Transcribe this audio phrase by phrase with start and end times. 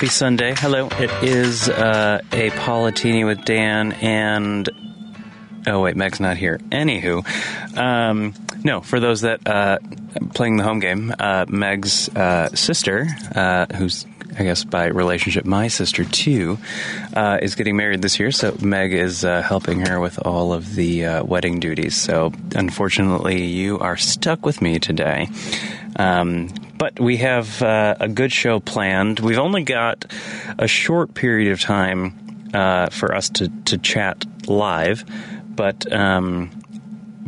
[0.00, 0.54] Happy Sunday.
[0.56, 0.88] Hello.
[0.92, 4.66] It is uh, a Politini with Dan and.
[5.66, 6.56] Oh, wait, Meg's not here.
[6.70, 7.22] Anywho,
[7.76, 8.32] um,
[8.64, 9.76] no, for those that uh,
[10.32, 14.06] playing the home game, uh, Meg's uh, sister, uh, who's
[14.38, 16.56] I guess by relationship, my sister too,
[17.14, 18.30] uh, is getting married this year.
[18.30, 21.94] So Meg is uh, helping her with all of the uh, wedding duties.
[21.94, 25.28] So unfortunately, you are stuck with me today.
[26.00, 29.20] Um, but we have uh, a good show planned.
[29.20, 30.06] We've only got
[30.58, 35.04] a short period of time uh, for us to, to chat live,
[35.48, 35.90] but.
[35.92, 36.50] Um,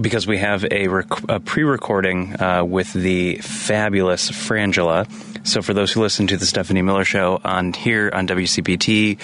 [0.00, 5.06] because we have a, rec- a pre-recording uh, with the fabulous Frangela.
[5.46, 9.20] So for those who listen to the Stephanie Miller Show on here on WCPT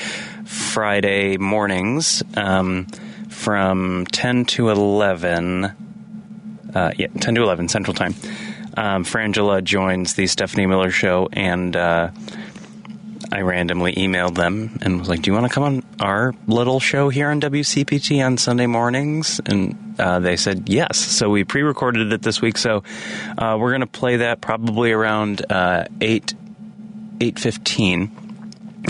[0.47, 2.84] Friday mornings um,
[3.30, 5.64] from 10 to 11,
[6.75, 8.14] uh, yeah, 10 to 11 Central Time,
[8.79, 11.75] um, Frangela joins the Stephanie Miller Show and.
[11.75, 12.11] Uh,
[13.31, 16.81] I randomly emailed them and was like, "Do you want to come on our little
[16.81, 20.97] show here on WCPT on Sunday mornings?" And uh, they said yes.
[20.97, 22.57] So we pre-recorded it this week.
[22.57, 22.85] So
[23.37, 26.35] uh, we're going to play that probably around uh, eight
[27.20, 28.11] eight fifteen.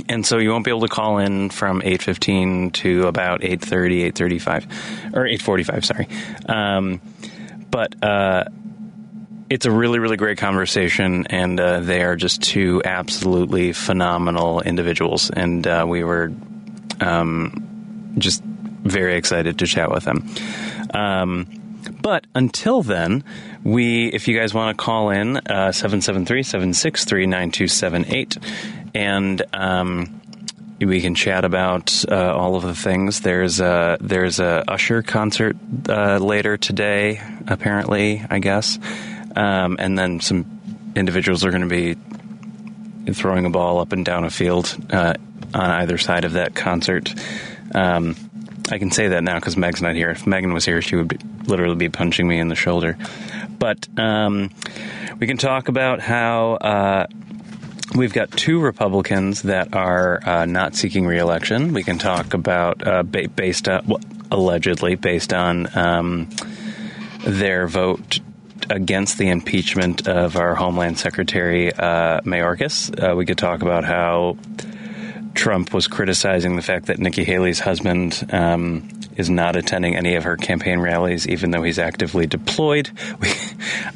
[0.08, 5.16] And so you won't be able to call in from 8.15 to about 8.30, 8.35,
[5.16, 6.08] or 8.45, sorry.
[6.46, 7.00] Um,
[7.70, 8.44] but uh,
[9.50, 15.30] it's a really, really great conversation, and uh, they are just two absolutely phenomenal individuals.
[15.30, 16.32] And uh, we were
[17.00, 20.28] um, just very excited to chat with them.
[20.92, 21.46] Um,
[22.02, 23.24] but until then,
[23.64, 28.38] we, if you guys want to call in, uh, 773 763 9278,
[28.94, 30.20] and um,
[30.80, 33.20] we can chat about uh, all of the things.
[33.20, 35.56] There's a there's a Usher concert
[35.88, 38.24] uh, later today, apparently.
[38.28, 38.78] I guess,
[39.38, 40.44] um, and then some
[40.96, 41.96] individuals are going to be
[43.12, 45.14] throwing a ball up and down a field uh,
[45.54, 47.14] on either side of that concert.
[47.74, 48.16] Um,
[48.70, 50.10] I can say that now because Meg's not here.
[50.10, 52.98] If Megan was here, she would be, literally be punching me in the shoulder.
[53.58, 54.50] But um,
[55.18, 57.06] we can talk about how uh,
[57.94, 61.72] we've got two Republicans that are uh, not seeking reelection.
[61.72, 64.00] We can talk about uh, ba- based on well,
[64.30, 66.28] allegedly based on um,
[67.24, 68.20] their vote
[68.70, 72.90] against the impeachment of our Homeland Secretary uh, Mayorkas.
[72.90, 74.36] Uh, we could talk about how
[75.34, 80.24] Trump was criticizing the fact that Nikki Haley's husband um, is not attending any of
[80.24, 82.90] her campaign rallies, even though he's actively deployed.
[83.20, 83.32] We,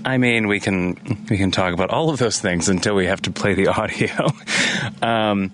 [0.05, 0.97] I mean, we can
[1.31, 4.27] we can talk about all of those things until we have to play the audio.
[5.01, 5.53] um,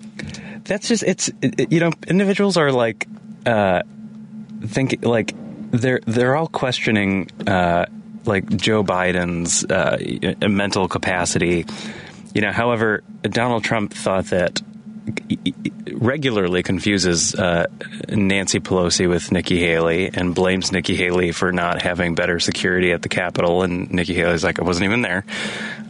[0.63, 3.07] that's just it's it, you know individuals are like
[3.45, 3.81] uh,
[4.65, 5.33] think like
[5.71, 7.85] they're they're all questioning uh,
[8.29, 11.65] like Joe Biden's uh, mental capacity.
[12.33, 14.61] You know, however, Donald Trump thought that
[15.91, 17.65] regularly confuses uh,
[18.09, 23.01] Nancy Pelosi with Nikki Haley and blames Nikki Haley for not having better security at
[23.01, 23.63] the Capitol.
[23.63, 25.25] And Nikki Haley's like, I wasn't even there.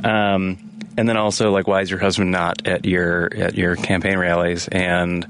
[0.04, 0.58] Um,
[0.98, 4.68] and then also like, why is your husband not at your at your campaign rallies?
[4.68, 5.28] And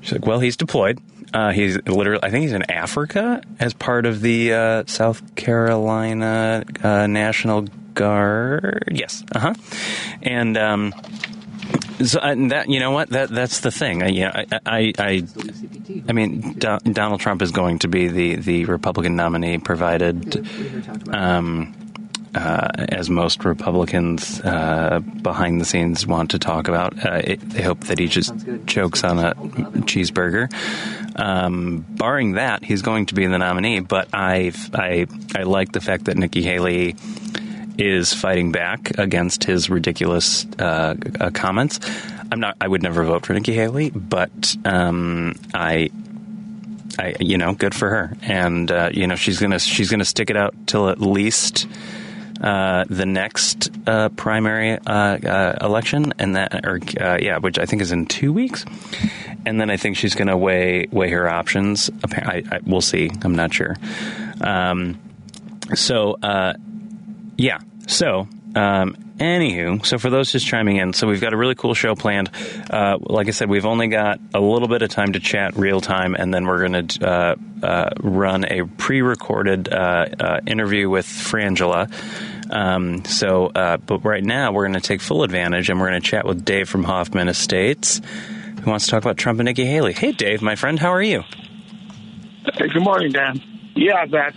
[0.00, 1.00] she's like, well, he's deployed.
[1.32, 6.64] Uh, he's literally, I think he's in Africa as part of the uh, South Carolina
[6.82, 7.62] uh, National
[7.94, 8.84] Guard.
[8.90, 9.54] Yes, uh huh.
[10.22, 10.94] And um,
[12.02, 14.02] so uh, that you know what that that's the thing.
[14.02, 15.22] I, yeah, I I, I,
[16.08, 20.46] I mean Do, Donald Trump is going to be the the Republican nominee, provided.
[21.12, 21.74] Um,
[22.34, 27.62] uh, as most Republicans uh, behind the scenes want to talk about, uh, it, they
[27.62, 28.32] hope that he just
[28.66, 30.52] chokes on a cheeseburger.
[31.16, 33.80] Um, barring that, he's going to be the nominee.
[33.80, 36.96] But I I I like the fact that Nikki Haley
[37.78, 41.80] is fighting back against his ridiculous uh, uh, comments.
[42.30, 42.56] I'm not.
[42.60, 45.90] I would never vote for Nikki Haley, but um, I,
[46.98, 50.30] I, you know, good for her, and uh, you know, she's gonna she's gonna stick
[50.30, 51.66] it out till at least.
[52.40, 56.80] Uh, the next uh, primary uh, election, and that, or
[57.20, 58.64] yeah, which I think is in two weeks,
[59.44, 61.90] and then I think she's going to weigh weigh her options.
[62.02, 63.10] I, I, we'll see.
[63.22, 63.76] I'm not sure.
[64.40, 64.98] Um,
[65.74, 66.16] so,
[67.36, 71.54] yeah, so, um, anywho, so for those just chiming in, so we've got a really
[71.54, 72.30] cool show planned.
[72.68, 75.80] Uh, like I said, we've only got a little bit of time to chat real
[75.80, 80.88] time, and then we're going to uh, uh, run a pre recorded uh, uh, interview
[80.88, 81.90] with Frangela.
[82.52, 86.02] Um, so, uh, but right now we're going to take full advantage and we're going
[86.02, 88.00] to chat with Dave from Hoffman Estates
[88.60, 89.92] who wants to talk about Trump and Nikki Haley.
[89.92, 91.22] Hey, Dave, my friend, how are you?
[92.54, 93.42] Hey, good morning, Dan.
[93.74, 94.34] Yeah, that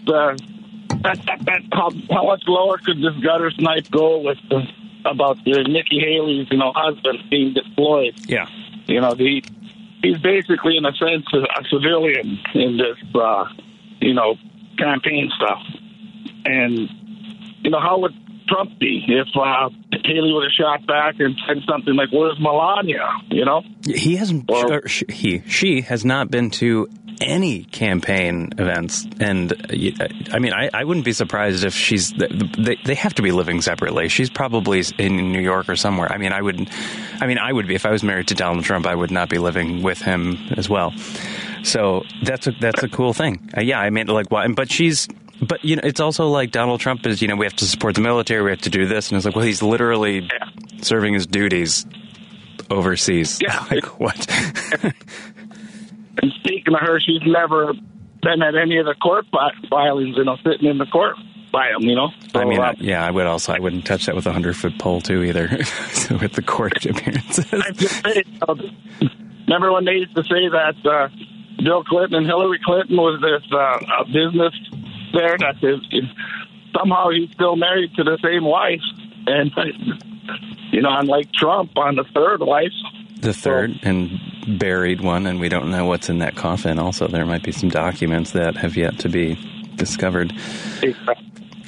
[1.04, 4.64] how, how much lower could this gutter snipe go with the,
[5.06, 8.14] about the Nikki Haley's, you know, husband being deployed?
[8.28, 8.48] Yeah.
[8.88, 9.44] You know, he
[10.02, 13.46] he's basically, in a sense, a, a civilian in this, uh,
[14.00, 14.36] you know,
[14.78, 15.62] campaign stuff.
[16.46, 16.90] And
[17.64, 18.14] you know, how would
[18.48, 19.70] Trump be if uh,
[20.04, 24.50] Haley would have shot back and said something like, "Where's Melania?" You know, he hasn't.
[24.50, 26.88] Or, he she has not been to
[27.22, 32.12] any campaign events, and uh, I mean, I, I wouldn't be surprised if she's.
[32.12, 34.10] They, they have to be living separately.
[34.10, 36.12] She's probably in New York or somewhere.
[36.12, 36.70] I mean, I would.
[37.22, 38.86] I mean, I would be if I was married to Donald Trump.
[38.86, 40.94] I would not be living with him as well.
[41.64, 43.50] So that's a that's a cool thing.
[43.56, 44.48] Uh, yeah, I mean, like, why?
[44.48, 45.08] But she's
[45.48, 47.22] but you know, it's also like Donald Trump is.
[47.22, 48.44] You know, we have to support the military.
[48.44, 50.50] We have to do this, and it's like, well, he's literally yeah.
[50.82, 51.86] serving his duties
[52.70, 53.40] overseas.
[53.42, 53.66] Yeah.
[53.72, 54.28] like what?
[56.22, 57.74] and speaking of her, she's never
[58.22, 59.26] been at any of the court
[59.70, 60.18] filings.
[60.18, 61.16] You know, sitting in the court
[61.52, 61.82] by him.
[61.82, 62.10] You know.
[62.32, 63.54] So, I mean, uh, yeah, I would also.
[63.54, 65.48] I wouldn't touch that with a hundred foot pole too either.
[66.22, 67.46] with the court appearances.
[67.48, 68.56] Say, uh,
[69.48, 71.10] remember when they used to say that uh,
[71.64, 74.54] Bill Clinton and Hillary Clinton was this uh, business
[75.14, 75.56] there that
[76.78, 78.82] somehow he's still married to the same wife,
[79.28, 79.52] and
[80.72, 82.72] you know, unlike Trump on the third wife.
[83.20, 86.78] The third so, and buried one, and we don't know what's in that coffin.
[86.80, 89.38] Also, there might be some documents that have yet to be
[89.76, 90.34] discovered.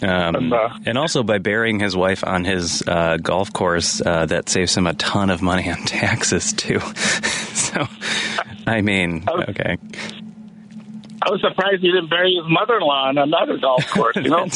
[0.02, 4.50] Um, uh, and also by burying his wife on his uh, golf course, uh, that
[4.50, 6.80] saves him a ton of money on taxes too.
[7.54, 7.88] so,
[8.68, 9.78] I mean, okay.
[11.26, 14.16] I was surprised he didn't bury his mother-in-law on another golf course.
[14.16, 14.48] You know.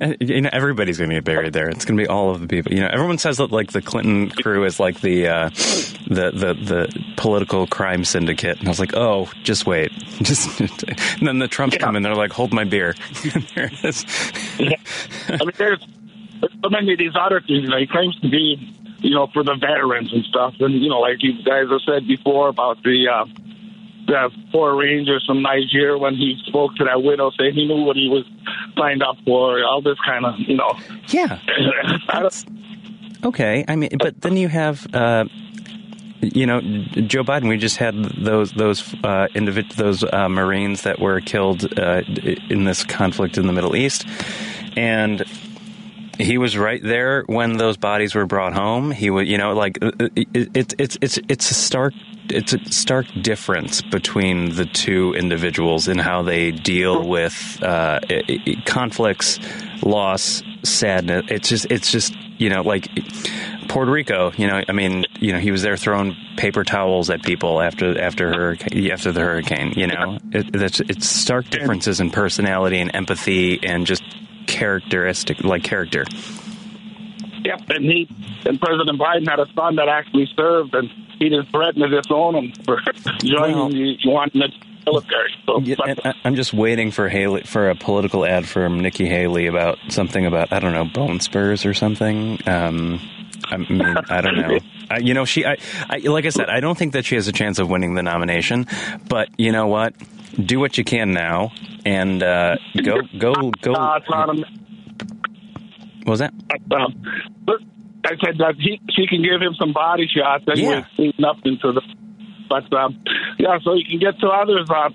[0.00, 0.14] Yeah.
[0.20, 1.68] You know, everybody's going to get buried there.
[1.68, 2.72] It's going to be all of the people.
[2.72, 5.48] You know, everyone says that like the Clinton crew is like the uh,
[6.08, 9.92] the the the political crime syndicate, and I was like, oh, just wait,
[10.22, 10.60] just.
[10.60, 11.82] and then the Trumps yeah.
[11.82, 12.94] come in, they're like, hold my beer.
[13.54, 14.04] there it is.
[14.58, 14.76] yeah.
[15.28, 15.86] I mean, there's,
[16.40, 17.62] there's so many of these other things.
[17.62, 20.90] You know, he claims to be, you know, for the veterans and stuff, and you
[20.90, 23.06] know, like you guys have said before about the.
[23.08, 23.26] Uh,
[24.06, 27.96] the poor Rangers from Nigeria when he spoke to that widow, saying he knew what
[27.96, 28.24] he was
[28.76, 29.62] signed up for.
[29.64, 30.78] All this kind of, you know.
[31.08, 31.38] Yeah.
[33.24, 33.64] okay.
[33.68, 34.86] I mean, but then you have.
[34.94, 35.24] Uh,
[36.22, 37.48] you know, Joe Biden.
[37.48, 42.02] We just had those those uh, individ- those uh, Marines that were killed uh,
[42.48, 44.06] in this conflict in the Middle East,
[44.76, 45.24] and
[46.18, 48.90] he was right there when those bodies were brought home.
[48.90, 51.94] He was, you know, like it's it's it's it's a stark
[52.28, 58.00] it's a stark difference between the two individuals in how they deal with uh,
[58.64, 59.38] conflicts,
[59.82, 61.24] loss, sadness.
[61.28, 62.88] It's just it's just you know like
[63.68, 64.32] Puerto Rico.
[64.36, 68.00] You know, I mean, you know, he was there throwing paper towels at people after
[68.00, 69.72] after hurricane after the hurricane.
[69.76, 74.02] You know, it, it's stark differences in personality and empathy and just
[74.46, 76.04] characteristic like character.
[77.44, 78.08] Yep, and he
[78.46, 82.34] and President Biden had a son that actually served, and he just threatened to disown
[82.34, 82.80] him for
[83.20, 84.48] joining well, the wanting the
[84.86, 85.34] military.
[85.46, 89.78] So, yeah, I'm just waiting for Haley for a political ad from Nikki Haley about
[89.88, 92.38] something about I don't know bone spurs or something.
[92.46, 93.00] Um,
[93.46, 94.58] I mean, I don't know.
[94.90, 95.56] I, you know, she, I,
[95.88, 98.02] I, like I said, I don't think that she has a chance of winning the
[98.02, 98.66] nomination.
[99.08, 99.94] But you know what?
[100.42, 101.52] Do what you can now,
[101.84, 103.74] and uh, go, go, go.
[103.82, 104.00] Uh,
[106.04, 106.34] what was that?
[106.70, 107.02] Um,
[108.04, 111.26] I said that he, she can give him some body shots anyway, yeah.
[111.28, 111.82] up into the.
[112.48, 113.02] But um,
[113.38, 114.68] yeah, so you can get to others.
[114.68, 114.90] Uh,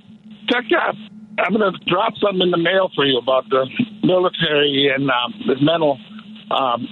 [0.49, 0.95] check out.
[1.39, 3.69] I'm going to drop something in the mail for you about the
[4.03, 5.99] military and um, the mental.
[6.51, 6.87] Um,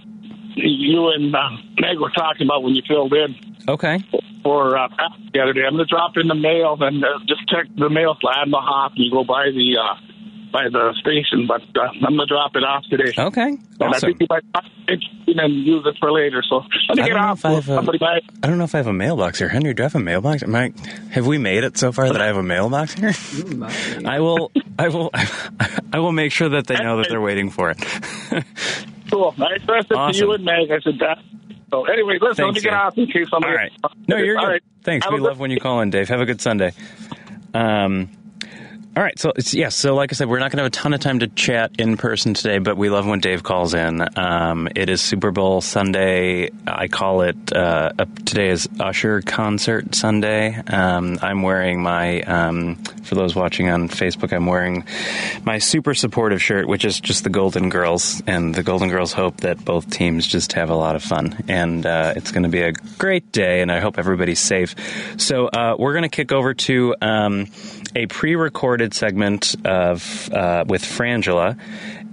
[0.55, 3.35] you and uh, Meg were talking about when you filled in.
[3.67, 3.99] Okay.
[4.43, 4.87] For uh,
[5.33, 7.89] the other day, I'm going to drop in the mail and uh, just check the
[7.89, 10.04] mail slide in the hop and go by the uh,
[10.55, 13.11] by the station, but uh, I'm gonna drop it off today.
[13.17, 13.93] Okay, and awesome.
[13.93, 14.43] I think you might
[15.37, 16.41] and use it for later.
[16.47, 17.43] So let me I get off.
[17.43, 17.73] I, have a,
[18.41, 19.49] I don't know if I have a mailbox here.
[19.49, 20.43] Henry, do I have a mailbox?
[20.43, 20.71] Am I,
[21.11, 23.13] have we made it so far that I have a mailbox here?
[24.05, 24.51] I will.
[24.79, 25.11] I will.
[25.93, 27.77] I will make sure that they know that they're waiting for it.
[29.11, 29.35] cool.
[29.37, 30.13] I expressed it awesome.
[30.13, 30.71] to you and Meg.
[30.71, 31.19] I said that.
[31.69, 32.45] So anyway, listen.
[32.45, 33.51] Thanks, let me get off in case somebody.
[33.51, 33.71] All right.
[34.07, 34.47] No, you're good.
[34.47, 34.63] Right.
[34.83, 35.05] Thanks.
[35.05, 36.07] Have we love when you call in, Dave.
[36.07, 36.71] Have a good Sunday.
[37.53, 38.09] Um.
[38.97, 40.69] All right, so it's, yeah, so like I said, we're not going to have a
[40.69, 44.07] ton of time to chat in person today, but we love when Dave calls in.
[44.17, 46.49] Um, it is Super Bowl Sunday.
[46.65, 47.91] I call it uh,
[48.23, 50.55] today is Usher concert Sunday.
[50.55, 54.85] Um, I'm wearing my um, for those watching on Facebook, I'm wearing
[55.43, 59.41] my super supportive shirt, which is just the Golden Girls, and the Golden Girls hope
[59.41, 62.61] that both teams just have a lot of fun, and uh, it's going to be
[62.61, 64.73] a great day, and I hope everybody's safe.
[65.17, 67.47] So uh, we're going to kick over to um,
[67.95, 71.57] a pre-recorded segment of uh, with Frangela,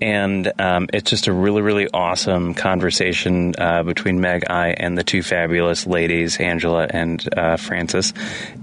[0.01, 5.05] and um, it's just a really, really awesome conversation uh, between Meg, I, and the
[5.05, 8.15] two fabulous ladies, Angela and uh, Frances.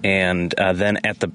[0.04, 1.32] And uh, then at the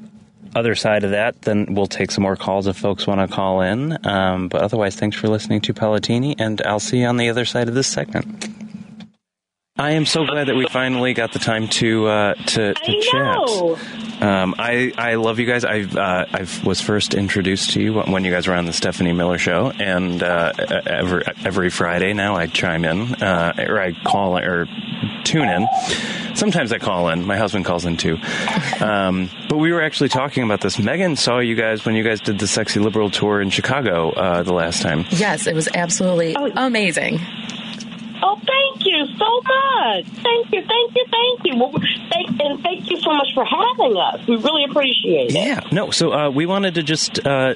[0.55, 3.61] other side of that, then we'll take some more calls if folks want to call
[3.61, 4.07] in.
[4.07, 7.45] Um, but otherwise, thanks for listening to Politini, and I'll see you on the other
[7.45, 8.64] side of this segment.
[9.77, 13.35] I am so glad that we finally got the time to uh, to, to I
[13.35, 13.77] know.
[13.77, 14.23] chat.
[14.23, 15.65] Um, I I love you guys.
[15.65, 19.13] I uh, I was first introduced to you when you guys were on the Stephanie
[19.13, 20.53] Miller show, and uh,
[20.87, 24.69] every every Friday now I chime in uh, or I call or
[25.25, 25.67] tune in.
[26.37, 27.27] Sometimes I call in.
[27.27, 28.19] My husband calls in too.
[28.81, 30.79] Um, but we were actually talking about this.
[30.79, 34.45] Megan saw you guys when you guys did the Sexy Liberal tour in Chicago uh,
[34.45, 35.05] the last time.
[35.11, 36.49] Yes, it was absolutely Oh.
[36.55, 37.19] amazing.
[38.27, 40.07] Oh, thank you so much.
[40.23, 41.59] Thank you, thank you, thank you.
[41.59, 41.73] Well,
[42.11, 44.27] thank, and thank you so much for having us.
[44.27, 45.35] We really appreciate it.
[45.35, 45.91] Yeah, no.
[45.91, 47.53] So uh, we wanted to just uh,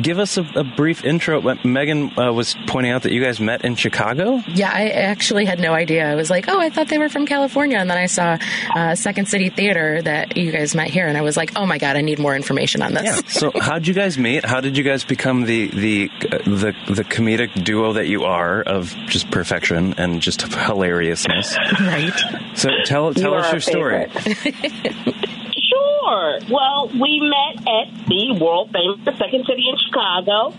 [0.00, 1.42] give us a, a brief intro.
[1.62, 4.42] Megan uh, was pointing out that you guys met in Chicago.
[4.48, 6.10] Yeah, I actually had no idea.
[6.10, 7.76] I was like, oh, I thought they were from California.
[7.76, 8.38] And then I saw
[8.74, 11.06] uh, Second City Theater that you guys met here.
[11.06, 13.04] And I was like, oh my God, I need more information on this.
[13.04, 13.20] Yeah.
[13.28, 14.46] So how'd you guys meet?
[14.46, 18.62] How did you guys become the the uh, the the comedic duo that you are
[18.62, 21.56] of just perfection and just hilariousness?
[21.80, 22.12] right.
[22.54, 24.06] So tell tell You us your story.
[25.72, 26.38] Sure.
[26.50, 30.52] Well, we met at the world famous Second City in Chicago.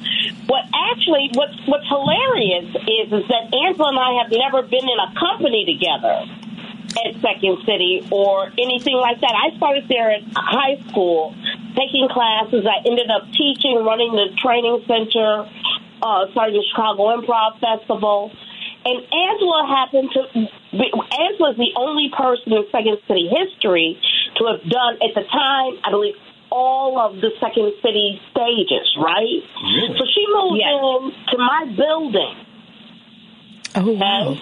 [0.48, 4.98] But actually, what's what's hilarious is is that Angela and I have never been in
[4.98, 6.25] a company together
[7.06, 9.34] at Second City or anything like that.
[9.34, 11.36] I started there at high school,
[11.75, 12.65] taking classes.
[12.65, 15.46] I ended up teaching, running the training center,
[16.01, 18.32] uh, starting the Chicago Improv Festival.
[18.86, 20.22] And Angela happened to
[20.75, 23.98] Angela's the only person in Second City history
[24.38, 26.16] to have done, at the time, I believe,
[26.52, 29.40] all of the Second City stages, right?
[29.98, 32.36] So she moved in to my building
[33.75, 34.36] Oh, wow.
[34.36, 34.42] and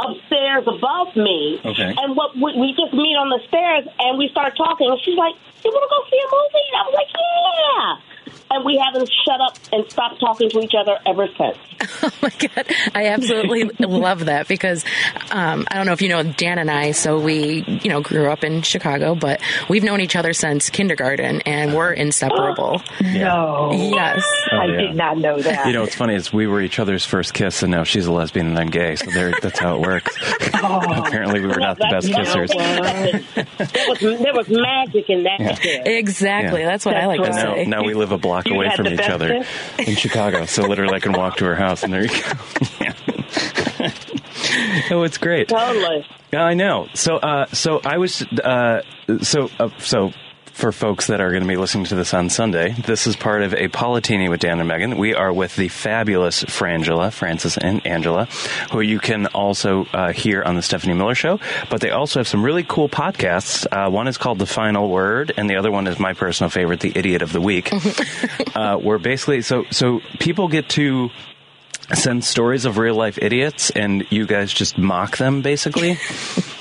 [0.00, 1.60] upstairs above me.
[1.64, 1.94] Okay.
[1.94, 4.88] And what we, we just meet on the stairs and we start talking.
[4.90, 8.09] And she's like, "You want to go see a movie?" And I was like, "Yeah."
[8.52, 11.56] And we haven't shut up and stopped talking to each other ever since.
[12.02, 14.84] Oh my god, I absolutely love that because
[15.30, 16.90] um, I don't know if you know Dan and I.
[16.92, 21.40] So we, you know, grew up in Chicago, but we've known each other since kindergarten,
[21.42, 22.82] and we're inseparable.
[23.02, 24.22] No, Yes,
[24.52, 25.66] Oh, I did not know that.
[25.66, 28.12] You know, what's funny is we were each other's first kiss, and now she's a
[28.12, 28.96] lesbian and I'm gay.
[28.96, 30.14] So there, that's how it works.
[30.52, 33.72] Apparently, we were not the best That's- kissers.
[33.72, 35.54] There was there was magic in that Yeah.
[35.56, 35.80] kiss.
[35.86, 36.60] exactly.
[36.60, 36.66] Yeah.
[36.70, 37.64] That's what I like And to now, say.
[37.66, 39.44] now we live a block You away from each best other
[39.78, 40.46] in Chicago.
[40.46, 42.32] So literally, I can walk to her house, and there you go.
[43.80, 43.92] Yeah.
[44.90, 45.48] oh, it's great.
[45.48, 46.06] Totally.
[46.32, 46.88] Yeah, I know.
[46.94, 48.82] So, uh, so I was, uh,
[49.22, 50.12] so, uh, so.
[50.60, 53.40] For folks that are going to be listening to this on Sunday, this is part
[53.40, 54.98] of a Politini with Dan and Megan.
[54.98, 58.26] We are with the fabulous Frangela, Frances and Angela,
[58.70, 61.40] who you can also uh, hear on the Stephanie Miller Show.
[61.70, 63.66] But they also have some really cool podcasts.
[63.72, 66.80] Uh, one is called The Final Word, and the other one is my personal favorite,
[66.80, 67.72] The Idiot of the Week.
[68.54, 71.08] uh, where basically, so so people get to
[71.94, 75.98] send stories of real life idiots, and you guys just mock them, basically.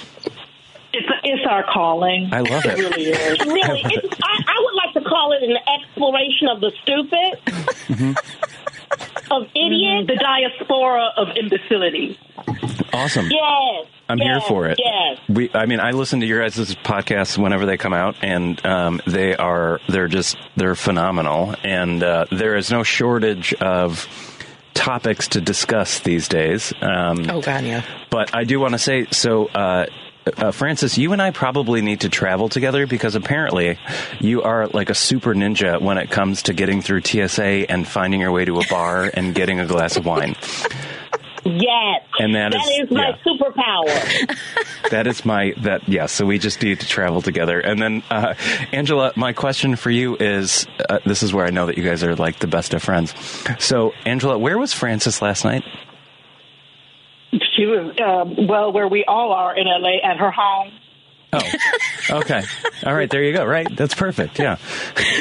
[1.49, 2.29] It's, it's our calling.
[2.31, 2.77] I love it.
[2.77, 3.39] really is.
[3.49, 7.39] Really, it's, I, I would like to call it an exploration of the stupid,
[9.31, 10.07] of idiots.
[10.07, 12.19] The diaspora of imbecility.
[12.93, 13.29] Awesome.
[13.29, 13.87] Yes.
[14.07, 14.79] I'm here for it.
[14.83, 15.19] Yes.
[15.29, 19.01] We, I mean, I listen to your guys' podcasts whenever they come out, and um,
[19.05, 24.07] they are they're just they're phenomenal, and uh, there is no shortage of
[24.73, 26.73] topics to discuss these days.
[26.81, 27.85] Um, oh god, yeah.
[28.09, 29.45] But I do want to say so.
[29.45, 29.85] Uh,
[30.37, 33.77] uh, Frances, you and I probably need to travel together because apparently
[34.19, 38.21] you are like a super ninja when it comes to getting through TSA and finding
[38.21, 40.35] your way to a bar and getting a glass of wine.
[41.45, 42.03] Yes.
[42.19, 43.17] And that that is- is, my yeah.
[43.25, 44.37] superpower.
[44.91, 46.07] That is my that yeah.
[46.07, 47.59] So we just need to travel together.
[47.59, 48.33] And then uh,
[48.71, 52.03] Angela, my question for you is: uh, This is where I know that you guys
[52.03, 53.13] are like the best of friends.
[53.59, 55.63] So Angela, where was Frances last night?
[57.31, 60.71] She was, um, well, where we all are in LA at her home.
[61.31, 61.39] Oh,
[62.09, 62.41] okay.
[62.83, 63.45] All right, there you go.
[63.45, 64.39] Right, that's perfect.
[64.39, 64.57] Yeah,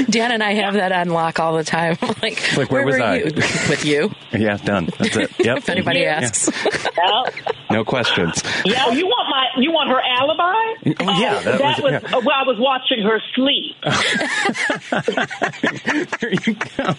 [0.08, 1.98] Dan and I have that on lock all the time.
[2.22, 3.16] like, Like, where was I?
[3.16, 3.24] you?
[3.26, 4.10] With you.
[4.32, 4.88] yeah, done.
[4.98, 5.30] That's it.
[5.38, 5.58] Yep.
[5.58, 6.20] If anybody Yeah.
[6.22, 6.50] asks.
[6.64, 7.34] Yep.
[7.70, 8.42] No questions.
[8.64, 11.04] Yeah, Oh, you want my, you want her alibi?
[11.06, 12.16] Oh, yeah, that that, was- was, yeah.
[12.16, 13.76] uh, well, I was watching her sleep.
[16.20, 16.94] there you go.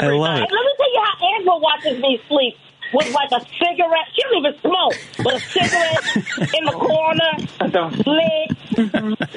[0.00, 0.50] I love it.
[0.50, 2.56] let me tell you how Angela watches me sleep
[2.92, 4.08] with like a cigarette.
[4.14, 4.94] She don't even smoke,
[5.24, 6.16] but a cigarette
[6.58, 8.06] in the corner, I don't.
[8.06, 8.56] lit.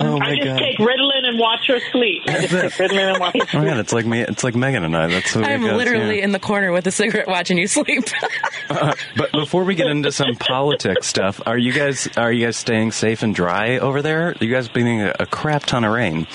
[0.00, 0.58] Oh I just god.
[0.58, 2.22] take Ritalin and and watch her sleep.
[2.26, 3.64] I just sit there and watch her Oh sleep.
[3.64, 4.20] yeah, it's like me.
[4.22, 5.06] It's like Megan and I.
[5.06, 6.24] That's what I'm got, literally yeah.
[6.24, 8.04] in the corner with a cigarette watching you sleep.
[9.16, 12.92] But before we get into some politics stuff, are you guys are you guys staying
[12.92, 14.34] safe and dry over there?
[14.40, 16.26] You guys being a, a crap ton of rain.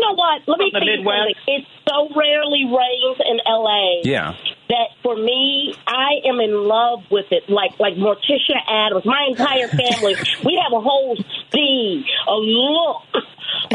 [0.00, 0.42] You know what?
[0.48, 1.34] Let me tell you something.
[1.46, 4.34] It so rarely rains in LA Yeah.
[4.70, 7.50] that for me, I am in love with it.
[7.50, 11.16] Like like Morticia Addams, my entire family, we have a whole
[11.52, 13.02] see, a look,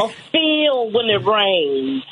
[0.00, 2.02] a feel when it rains.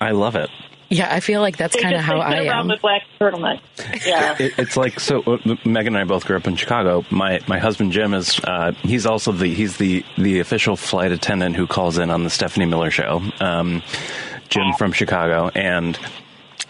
[0.00, 0.48] I love it.
[0.92, 2.68] Yeah, I feel like that's kind of how they sit I around am.
[2.68, 3.60] with black turtleneck.
[4.06, 4.36] Yeah.
[4.38, 5.22] it, it's like so.
[5.22, 7.04] uh, Megan and I both grew up in Chicago.
[7.10, 11.56] My my husband Jim is uh, he's also the he's the the official flight attendant
[11.56, 13.22] who calls in on the Stephanie Miller show.
[13.40, 13.82] Um,
[14.50, 15.98] Jim from Chicago, and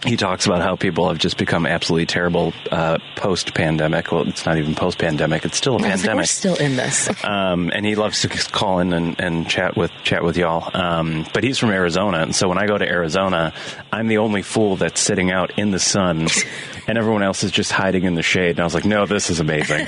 [0.05, 4.11] he talks about how people have just become absolutely terrible uh, post pandemic.
[4.11, 7.09] Well, it's not even post pandemic; it's still a like, we're still in this.
[7.23, 10.69] um, and he loves to call in and, and chat with chat with y'all.
[10.73, 13.53] Um, but he's from Arizona, and so when I go to Arizona,
[13.91, 16.27] I'm the only fool that's sitting out in the sun,
[16.87, 18.51] and everyone else is just hiding in the shade.
[18.51, 19.87] And I was like, no, this is amazing.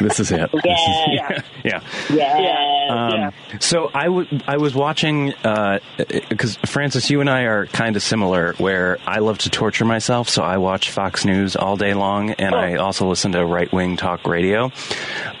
[0.00, 0.50] this is it.
[0.62, 1.42] This is- Yeah.
[1.64, 1.80] yeah.
[2.10, 2.86] Yeah.
[2.90, 3.30] Um, Yeah.
[3.60, 5.34] So I, w- I was watching
[5.96, 8.54] because Frances, you and I are kind of similar.
[8.58, 12.54] Where I love to torture myself, so I watch Fox News all day long, and
[12.54, 14.70] I also listen to right wing talk radio.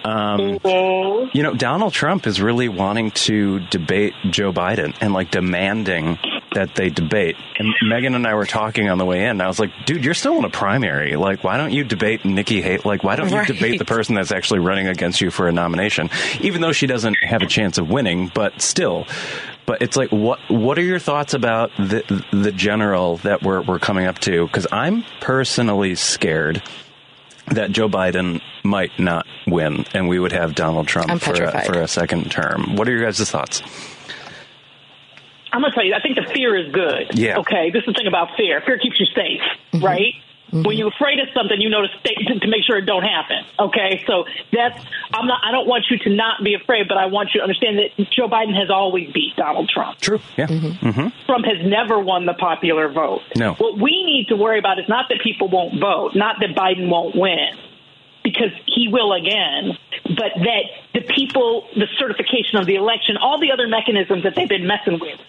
[0.04, 6.18] Um, You know, Donald Trump is really wanting to debate Joe Biden and like demanding
[6.54, 7.36] that they debate.
[7.58, 9.30] And Megan and I were talking on the way in.
[9.30, 11.16] And I was like, dude, you're still in a primary.
[11.16, 12.82] Like, why don't you debate Nikki Haley?
[12.84, 13.46] Like, why don't you Right.
[13.46, 16.10] debate the person that's actually running against you for a nomination?
[16.40, 19.06] Even though she doesn't have a chance of winning, but still.
[19.66, 23.78] But it's like, what what are your thoughts about the the general that we're we're
[23.78, 24.46] coming up to?
[24.46, 26.60] Because I'm personally scared
[27.52, 31.80] that Joe Biden might not win, and we would have Donald Trump for a, for
[31.80, 32.74] a second term.
[32.76, 33.62] What are your guys' thoughts?
[35.52, 37.10] I'm gonna tell you, I think the fear is good.
[37.18, 37.38] Yeah.
[37.40, 37.70] Okay.
[37.70, 38.60] This is the thing about fear.
[38.60, 39.40] Fear keeps you safe,
[39.72, 39.84] Mm-hmm.
[39.84, 40.14] right?
[40.52, 43.04] When you're afraid of something, you know to stay to, to make sure it don't
[43.04, 43.44] happen.
[43.56, 44.02] Okay.
[44.04, 44.84] So that's
[45.14, 45.40] I'm not.
[45.46, 48.10] I don't want you to not be afraid, but I want you to understand that
[48.10, 50.00] Joe Biden has always beat Donald Trump.
[50.00, 50.18] True.
[50.36, 50.48] Yeah.
[50.48, 51.08] Mm-hmm.
[51.26, 53.22] Trump has never won the popular vote.
[53.36, 53.54] No.
[53.54, 56.88] What we need to worry about is not that people won't vote, not that Biden
[56.88, 57.54] won't win,
[58.24, 60.62] because he will again, but that
[60.94, 64.98] the people, the certification of the election, all the other mechanisms that they've been messing
[64.98, 65.20] with,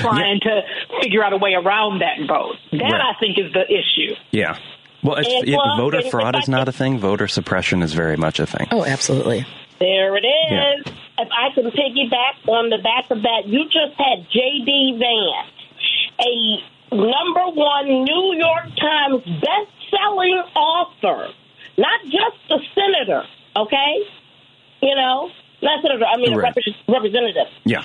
[0.00, 0.62] trying to
[1.02, 2.56] figure out a way around that vote.
[2.72, 3.00] That Right.
[3.00, 4.14] I think is the issue.
[4.30, 4.56] Yeah.
[5.02, 6.98] Well, it's, it- plus, voter and fraud is not a thing.
[6.98, 8.68] Voter suppression is very much a thing.
[8.70, 9.46] Oh, absolutely.
[9.80, 10.50] There it is.
[10.50, 10.74] Yeah.
[11.18, 14.98] If I can piggyback on the back of that, you just had J.D.
[14.98, 15.52] Vance,
[16.20, 21.28] a number one New York Times best-selling author,
[21.78, 23.24] not just a senator,
[23.56, 24.06] okay?
[24.82, 25.30] You know,
[25.62, 26.04] not senator.
[26.06, 26.54] I mean, a Right.
[26.54, 27.48] repre- representative.
[27.64, 27.82] Yeah.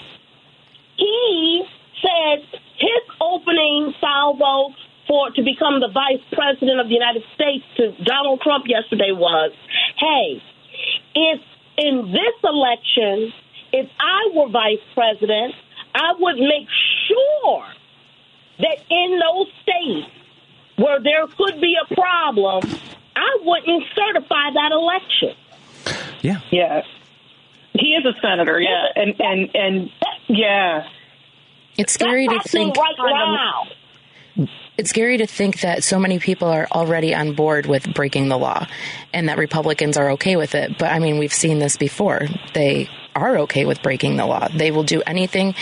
[0.98, 1.64] He
[2.02, 2.46] said
[2.78, 4.74] his opening salvo
[5.08, 9.52] for to become the vice president of the United States to Donald Trump yesterday was,
[9.98, 10.42] "Hey,
[11.16, 11.42] if
[11.78, 13.34] in this election,
[13.72, 15.56] if I were vice president,
[15.96, 16.68] I would make
[17.08, 17.66] sure
[18.60, 20.12] that in those states
[20.76, 22.64] where there could be a problem,
[23.16, 25.36] I wouldn't certify that election."
[26.22, 26.40] Yeah.
[26.52, 26.84] Yeah.
[27.74, 29.92] He is a senator, yeah, and and and
[30.28, 30.88] yeah.
[31.78, 33.00] It's scary to That's happening think.
[33.00, 33.68] right
[34.38, 34.48] now.
[34.78, 38.38] It's scary to think that so many people are already on board with breaking the
[38.38, 38.68] law
[39.12, 40.78] and that Republicans are okay with it.
[40.78, 42.28] But I mean, we've seen this before.
[42.54, 44.48] They are okay with breaking the law.
[44.48, 45.56] They will do anything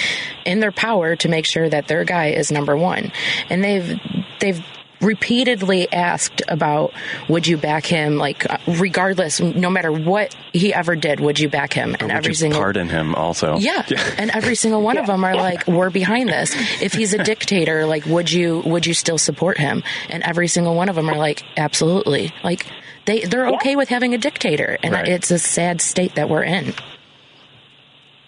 [0.45, 3.13] in their power to make sure that their guy is number one.
[3.49, 3.97] And they've,
[4.41, 4.65] they've,
[5.01, 6.93] repeatedly asked about
[7.27, 11.49] would you back him like uh, regardless no matter what he ever did would you
[11.49, 13.58] back him and Would every you single pardon him also?
[13.58, 13.86] yeah.
[14.17, 16.53] And every single one of them are like, we're behind this.
[16.81, 19.84] If he's a dictator, like, would you, would you still support him?
[20.10, 22.34] And every single one of them are like, absolutely.
[22.43, 22.65] Like,
[23.05, 24.77] they, they're okay with having a dictator.
[24.81, 25.08] And Right.
[25.08, 26.73] it's a sad state that we're in.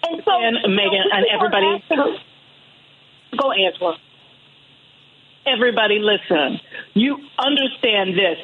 [0.02, 1.84] And so, And Megan, and everybody-
[3.38, 3.96] Go, Angela.
[5.46, 6.60] Everybody listen.
[6.94, 8.38] You understand this.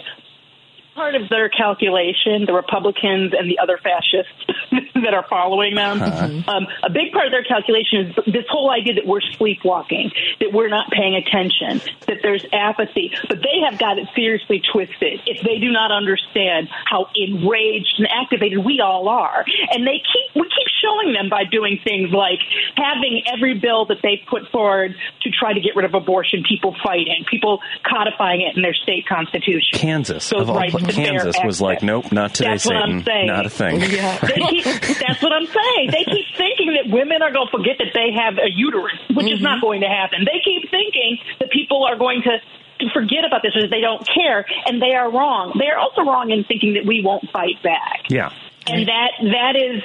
[0.94, 4.30] Part of their calculation, the Republicans and the other fascists
[4.94, 6.00] that are following them,
[6.46, 10.52] um, a big part of their calculation is this whole idea that we're sleepwalking, that
[10.52, 13.10] we're not paying attention, that there's apathy.
[13.28, 18.06] But they have got it seriously twisted if they do not understand how enraged and
[18.06, 19.44] activated we all are.
[19.72, 22.38] And they keep we keep showing them by doing things like
[22.76, 26.76] having every bill that they put forward to try to get rid of abortion, people
[26.84, 29.72] fighting, people codifying it in their state constitution.
[29.72, 33.26] Kansas, Those of all pla- Kansas was like, nope, not today, That's Satan, I'm saying.
[33.26, 33.80] not a thing.
[33.80, 34.18] Yeah.
[34.18, 34.64] Keep,
[35.06, 35.90] that's what I'm saying.
[35.90, 39.30] They keep thinking that women are going to forget that they have a uterus, which
[39.30, 39.66] is not mm-hmm.
[39.66, 40.24] going to happen.
[40.24, 42.38] They keep thinking that people are going to,
[42.84, 45.54] to forget about this or they don't care, and they are wrong.
[45.58, 48.04] They are also wrong in thinking that we won't fight back.
[48.08, 48.32] Yeah.
[48.66, 49.82] And that that is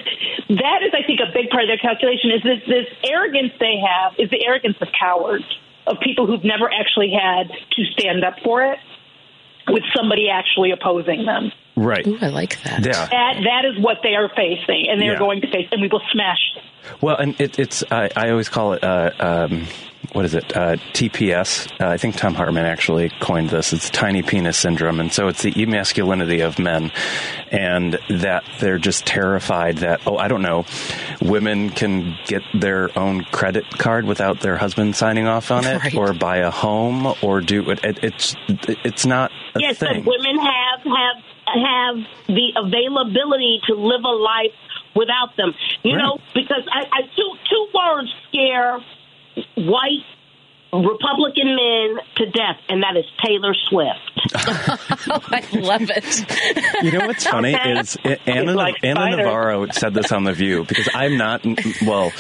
[0.58, 3.76] that is I think a big part of their calculation is this this arrogance they
[3.80, 5.44] have is the arrogance of cowards
[5.86, 8.80] of people who've never actually had to stand up for it
[9.68, 11.52] with somebody actually opposing them.
[11.76, 12.06] Right.
[12.08, 12.86] Ooh, I like that.
[12.86, 13.06] Yeah.
[13.08, 15.20] That that is what they are facing, and they're Yeah.
[15.20, 16.40] going to face, and we will smash.
[16.56, 16.64] them.
[17.02, 19.68] Well, and it, it's I, I always call it uh, um,
[20.14, 21.70] what is it uh, TPS?
[21.80, 23.74] Uh, I think Thom Hartmann actually coined this.
[23.74, 26.92] It's tiny penis syndrome, and so it's the emasculinity of men,
[27.52, 30.66] and that they're just terrified that oh I don't know,
[31.22, 35.96] women can get their own credit card without their husband signing off on it, Right.
[35.96, 37.84] or buy a home, or do it.
[37.84, 40.04] it it's it's not a yes, thing.
[40.04, 41.96] that women have have have
[42.28, 44.54] the availability to live a life
[44.96, 45.54] without them.
[45.84, 46.02] You Right.
[46.04, 48.80] know, because I, I two two words scare
[49.56, 50.06] white
[50.72, 54.19] Republican men to death, and that is Taylor Swift.
[54.36, 56.84] I love it.
[56.84, 59.16] You know what's funny is Anna, like Anna.
[59.18, 61.46] Navarro said this on the View because I'm not.
[61.86, 62.12] Well,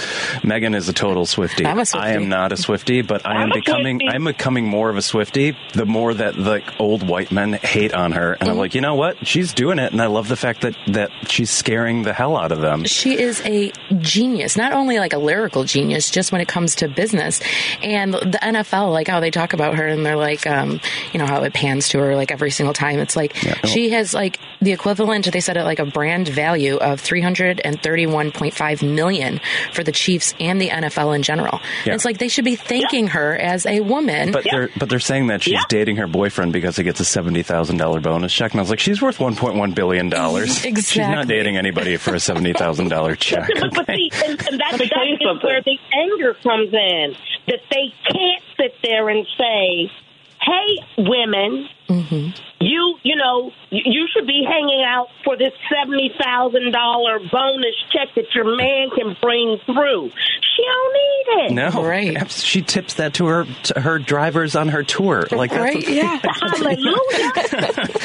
[0.43, 1.65] Megan is a total Swiftie.
[1.65, 2.00] I'm a Swiftie.
[2.00, 4.02] I am not a Swiftie, but I am I'm becoming.
[4.10, 5.56] I'm becoming more of a Swiftie.
[5.74, 8.60] The more that the old white men hate on her, and I'm Mm-hmm.
[8.60, 9.28] like, you know what?
[9.28, 12.52] She's doing it, and I love the fact that that she's scaring the hell out
[12.52, 12.84] of them.
[12.86, 16.88] She is a genius, not only like a lyrical genius, just when it comes to
[16.88, 17.39] business.
[17.84, 20.80] And the NFL, like how they talk about her and they're like, um,
[21.13, 23.00] you know, how it pans to her like every single time.
[23.00, 23.56] It's like Yeah.
[23.66, 29.40] she has like the equivalent, they said it like a brand value of 331.5 million
[29.74, 31.60] for the Chiefs and the NFL in general.
[31.86, 31.94] Yeah.
[31.94, 34.32] It's like they should be thanking her as a woman.
[34.32, 35.64] But they're but they're saying that she's Yeah.
[35.70, 38.70] dating her boyfriend because he gets a seventy thousand dollar bonus check, and I was
[38.70, 40.66] like, she's worth one point one billion dollars.
[40.66, 40.80] exactly.
[40.90, 43.48] She's not dating anybody for a seventy thousand dollar check.
[43.60, 47.16] but, but see, and, and that's Let me that is where the anger comes in.
[47.48, 49.92] That they can't sit there and say,
[50.42, 56.71] "Hey, women, you you know you, you should be hanging out for this seventy thousand
[56.71, 60.12] dollar bonus check that your man can bring through."
[60.56, 61.52] She don't need it.
[61.54, 62.30] No, Right.
[62.30, 65.25] She tips that to her to her drivers on her tour.
[65.32, 65.88] Like that's right?
[65.89, 66.19] Yeah.
[66.23, 67.32] Hallelujah.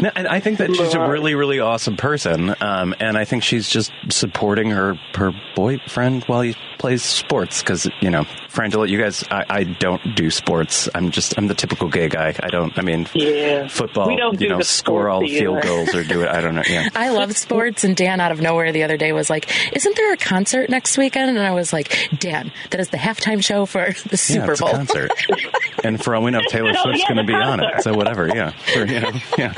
[0.00, 3.42] No, and I think that she's a really, really awesome person, um, and I think
[3.42, 7.62] she's just supporting her her boyfriend while he plays sports.
[7.62, 10.88] Because you know, Frangela, you guys, I, I don't do sports.
[10.94, 12.34] I'm just I'm the typical gay guy.
[12.40, 12.78] I don't.
[12.78, 13.27] I mean, Yeah.
[13.68, 14.08] Football.
[14.08, 15.66] We don't you do know, the score all the field either.
[15.68, 16.28] goals or do it.
[16.28, 16.62] I don't know.
[16.68, 16.88] Yeah.
[16.94, 20.12] I love sports, and Dan out of nowhere the other day was like, "Isn't there
[20.12, 23.86] a concert next weekend?" And I was like, "Dan, that is the halftime show for
[24.04, 25.10] the Yeah, Super it's a Bowl." concert,
[25.84, 27.82] and for all we know, Taylor Oh, Swift's yeah, going to the be on it.
[27.82, 29.52] So whatever, yeah, Sure, you know, yeah.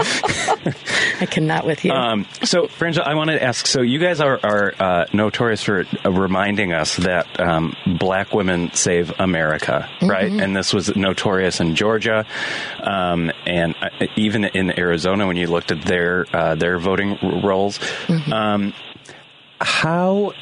[1.21, 1.93] I cannot with you.
[1.93, 3.67] Um, so, Frangela, I wanted to ask.
[3.67, 8.73] So, you guys are, are uh, notorious for uh, reminding us that um, black women
[8.73, 10.31] save America, right?
[10.31, 12.27] And this was notorious in Georgia,
[12.83, 17.41] um, and uh, even in Arizona when you looked at their uh, their voting r-
[17.43, 17.79] rolls.
[18.33, 18.73] Um,
[19.61, 20.33] how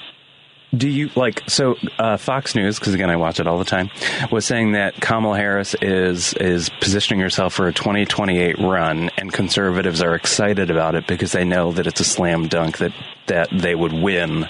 [0.77, 3.91] do you like so uh, Fox News because again I watch it all the time
[4.31, 10.03] was saying that Kamala Harris is is positioning herself for a 2028 run and conservatives
[10.03, 12.93] are excited about it because they know that it's a slam dunk that
[13.27, 14.47] that they would win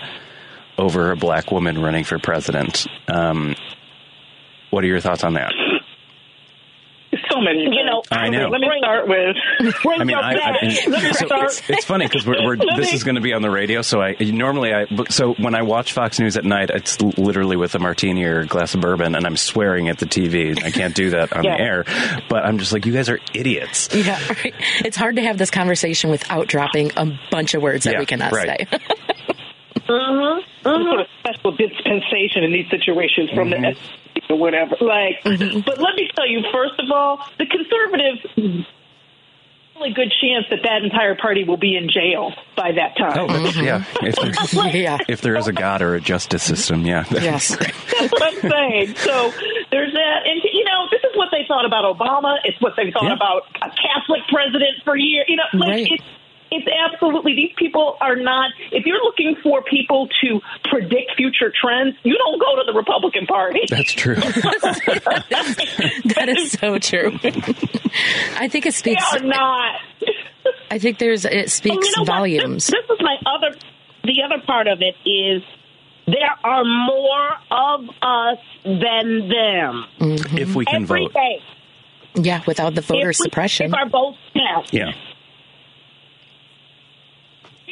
[0.77, 2.87] over a black woman running for president.
[3.09, 3.55] Um,
[4.71, 5.53] what are your thoughts on that?
[7.39, 7.63] So many.
[7.65, 8.49] You know, I know.
[8.49, 9.37] Let me start with.
[9.87, 12.95] I mean, your I, I mean, so it's, it's funny because we're, we're this me-
[12.97, 13.83] is going to be on the radio.
[13.83, 17.75] So I normally I so when I watch Fox News at night, it's literally with
[17.75, 20.63] a martini or a glass of bourbon, and I'm swearing at the TV.
[20.63, 21.57] I can't do that on Yeah.
[21.57, 21.85] the air,
[22.29, 23.89] but I'm just like, you guys are idiots.
[23.95, 24.55] yeah, right.
[24.85, 28.07] It's hard to have this conversation without dropping a bunch of words that Yeah, we
[28.07, 28.69] cannot right.
[28.71, 28.79] say.
[29.89, 30.43] Mhm.
[30.63, 33.63] some sort of special dispensation in these situations from Mm-hmm.
[33.63, 34.77] the SEC or whatever.
[34.81, 38.67] Like, but let me tell you, first of all, the conservatives.
[39.77, 43.31] Really good chance that that entire party will be in jail by that time.
[43.31, 43.85] Oh, that's, yeah.
[44.03, 44.99] If there, yeah.
[45.09, 47.05] if there is a God or a justice system, yeah.
[47.13, 47.55] Yes.
[47.57, 48.97] That's what I'm saying.
[48.97, 49.31] So
[49.71, 52.39] there's that, and you know, this is what they thought about Obama.
[52.45, 53.13] It's what they thought Yeah.
[53.15, 55.27] about a Catholic president for years.
[55.29, 55.87] You know, like Right.
[55.93, 56.05] it's
[56.51, 58.51] it's absolutely these people are not.
[58.73, 63.27] If you're looking for people to predict future trends, you don't go to the Republican
[63.27, 63.61] Party.
[63.69, 64.15] That's true.
[65.35, 67.13] that is so true.
[68.37, 69.15] I think it They speaks.
[69.15, 69.81] are not.
[70.71, 72.67] I think there's it And speaks you know volumes.
[72.67, 73.57] This, this is my other.
[74.05, 75.43] The other part of it is
[76.07, 79.85] there are more of us than them.
[80.39, 81.13] If we can Every vote.
[81.13, 81.43] day.
[82.15, 83.67] Yeah, without the voter If we- suppression.
[83.67, 84.73] If our votes count.
[84.73, 84.93] Yeah.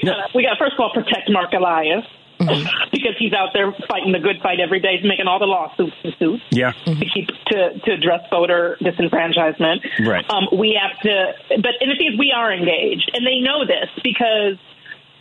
[0.02, 2.04] Yeah, we got to first of all protect Mark Elias
[2.40, 2.90] mm-hmm.
[2.92, 4.96] because he's out there fighting the good fight every day.
[4.96, 6.72] He's making all the lawsuits and suits Yeah.
[6.72, 7.02] to mm-hmm.
[7.12, 10.06] keep to to address voter disenfranchisement.
[10.06, 10.28] Right.
[10.30, 11.32] Um, we have to,
[11.62, 14.58] but and the thing is, we are engaged, and they know this because.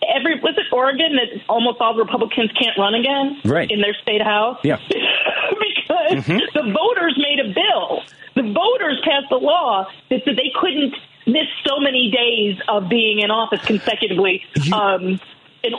[0.05, 3.71] Every was it Oregon that almost all Republicans can't run again Right.
[3.71, 4.59] in their state house?
[4.61, 4.77] Yeah.
[4.87, 6.37] because mm-hmm.
[6.53, 8.03] the voters made a bill.
[8.35, 10.93] The voters passed a law that said they couldn't
[11.25, 14.43] miss so many days of being in office consecutively.
[14.73, 15.19] um,
[15.63, 15.73] in,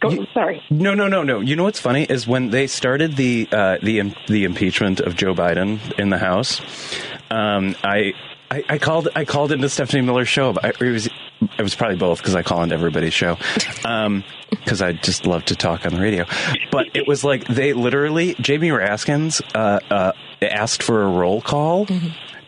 [0.00, 0.62] go, sorry.
[0.70, 1.40] No, no, no, no.
[1.40, 5.34] You know what's funny is when they started the uh, the the impeachment of Joe
[5.34, 6.60] Biden in the House.
[7.30, 8.12] Um, I,
[8.50, 10.54] I I called I called into Stephanie Miller's show.
[10.62, 11.08] I, it was
[11.58, 13.36] it was probably both because I call into everybody's show
[14.50, 16.26] because I just love to talk on the radio.
[16.70, 21.86] But it was like they literally Jamie Raskins uh, uh, asked for a roll call.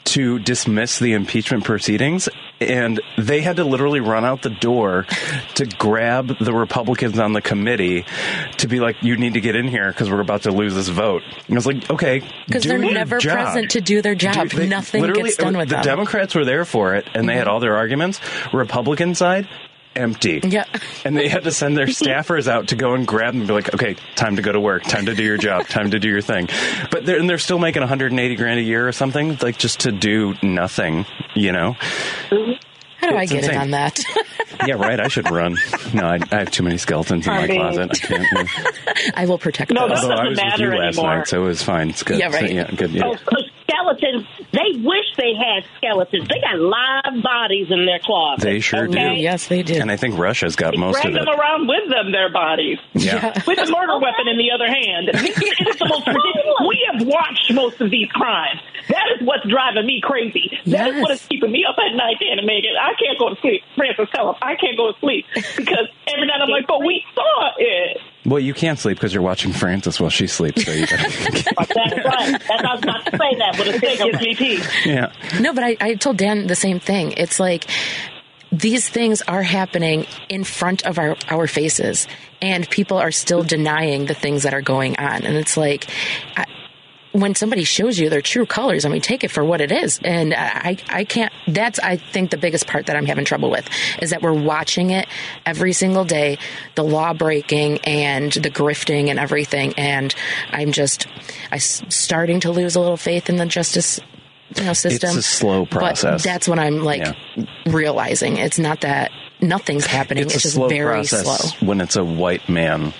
[0.09, 2.29] To dismiss the impeachment proceedings,
[2.61, 5.07] and they had to literally run out the door
[5.55, 8.05] to grab the Republicans on the committee
[8.59, 10.89] to be like, "You need to get in here because we're about to lose this
[10.89, 13.39] vote." And I was like, "Okay, Because they're never job.
[13.39, 14.51] present to do their job.
[14.51, 15.81] Do- they- Nothing gets done with the them.
[15.83, 15.89] Mm-hmm.
[15.89, 18.21] Democrats were there for it, and they had all their arguments.
[18.53, 19.49] Republican side,
[19.97, 20.41] empty.
[20.43, 20.65] Yeah.
[21.05, 23.55] And they had to send their staffers out to go and grab them and be
[23.55, 26.09] like, okay, time to go to work, time to do your job, time to do
[26.09, 26.49] your thing.
[26.91, 29.93] But they're, and they're still making 180 grand a year or something, like just to
[29.93, 31.73] do nothing, you know?
[33.01, 34.01] How do I It's get in on that?
[34.67, 34.99] Yeah, right.
[34.99, 35.57] I should run.
[35.93, 37.91] No, I, I have too many skeletons in I my mean- closet.
[37.93, 38.49] I can't.
[39.15, 40.01] I will protect No, those.
[40.01, 41.17] that Although I doesn't was with matter you last anymore.
[41.19, 41.91] night, so it was fine.
[41.91, 42.19] It's good.
[42.19, 42.49] Yeah, right.
[42.49, 42.93] So, yeah, good.
[42.93, 43.03] Yeah.
[43.05, 43.17] Oh,
[43.69, 46.29] skeletons, they wish they had skeletons.
[46.29, 48.43] They got live bodies in their closet.
[48.45, 48.99] They sure do.
[48.99, 49.75] Yes, they do.
[49.75, 51.27] And I think Russia's got most Drag of them it.
[51.31, 52.79] them around with them, their bodies.
[52.95, 53.33] Yeah.
[53.47, 55.11] With a murder weapon in the other hand.
[55.25, 55.37] This
[55.75, 56.61] is the most ridiculous.
[56.69, 58.61] We have watched most of these crimes.
[58.89, 60.51] That is what's driving me crazy.
[60.67, 61.03] That is Yes.
[61.03, 62.73] what is keeping me up at night, Dan and Megan.
[62.81, 63.63] I can't go to sleep.
[63.77, 64.35] Frances, tell him.
[64.43, 67.99] I can't go to sleep because every night I'm like, but we saw it.
[68.25, 70.65] Well, you can't sleep because you're watching Frances while she sleeps.
[70.65, 72.41] So you gotta, That's right.
[72.41, 74.87] That's, I was about to say that with a It gives me peace.
[74.87, 75.13] yeah.
[75.41, 77.13] No, but I, I told Dan the same thing.
[77.13, 77.67] It's like
[78.51, 82.07] these things are happening in front of our, our faces,
[82.41, 85.25] and people are still denying the things that are going on.
[85.25, 85.89] And it's like,
[86.37, 86.47] I,
[87.15, 90.01] when somebody shows you their true colors, I mean, take it for what it is.
[90.05, 93.69] And I, I can't, that's, I think, the biggest part that I'm having trouble with
[94.03, 95.07] is that we're watching it
[95.47, 96.39] every single day,
[96.75, 99.75] the law breaking and the grifting and everything.
[99.77, 100.13] And
[100.51, 101.07] I'm just,
[101.53, 104.01] I'm starting to lose a little faith in the justice
[104.57, 105.11] you know, system.
[105.11, 106.23] It's a slow process.
[106.23, 107.03] But that's what I'm like
[107.37, 107.45] Yeah.
[107.67, 108.39] realizing.
[108.39, 110.25] It's not that nothing's happening.
[110.25, 111.69] It's, It's, a just slow very process slow.
[111.69, 112.93] when it's a white man.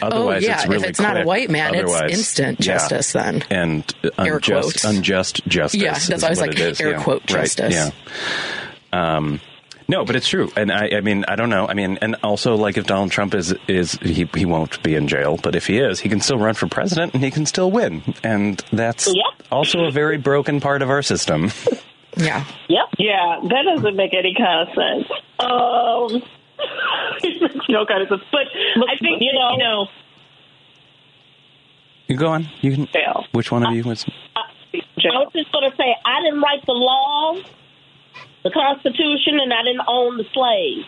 [0.00, 2.64] Otherwise, oh yeah, it's really if it's not a white man, Otherwise, it's instant yeah.
[2.74, 3.12] justice.
[3.12, 4.84] Then and Air unjust, quotes.
[4.84, 5.80] unjust justice.
[5.80, 6.80] Yeah, that's is why I was like, it is.
[6.80, 7.02] air yeah.
[7.02, 7.74] quote Right, justice.
[7.74, 7.90] Yeah.
[8.92, 9.40] Um,
[9.88, 11.66] no, but it's true, and I, I mean, I don't know.
[11.66, 15.08] I mean, and also, like, if Donald Trump is is he he won't be in
[15.08, 17.70] jail, but if he is, he can still run for president and he can still
[17.70, 19.48] win, and that's Yep.
[19.50, 21.50] also a very broken part of our system.
[22.16, 22.84] yeah, Yep.
[22.98, 25.10] Yeah, that doesn't make any kind of sense.
[25.40, 26.41] Um, it makes
[27.68, 28.22] no kind of sense.
[28.30, 28.46] But
[28.88, 29.86] I think you know- you know.
[32.08, 32.48] you go on.
[32.60, 32.86] You can.
[32.88, 33.24] Fail.
[33.32, 34.04] Which one of you was?
[34.34, 34.42] I
[34.74, 37.36] was just going to say, I didn't write the law,
[38.44, 40.86] the Constitution, and I didn't own the slaves.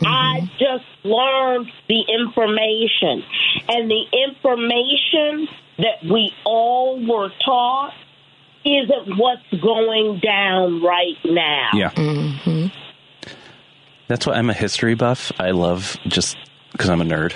[0.00, 0.06] Mm-hmm.
[0.06, 3.24] I just learned the information.
[3.68, 7.94] And the information that we all were taught
[8.64, 11.70] isn't what's going down right now.
[11.74, 11.90] Yeah.
[11.90, 12.61] Mm-hmm.
[14.12, 15.32] That's why I'm a history buff.
[15.38, 16.36] I love just
[16.72, 17.32] because I'm a nerd.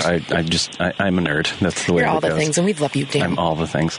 [0.00, 1.58] I, I just I, I'm a nerd.
[1.60, 2.38] That's the way you're all it the goes.
[2.38, 3.22] things, and we love you, Dan.
[3.22, 3.98] I'm all the things.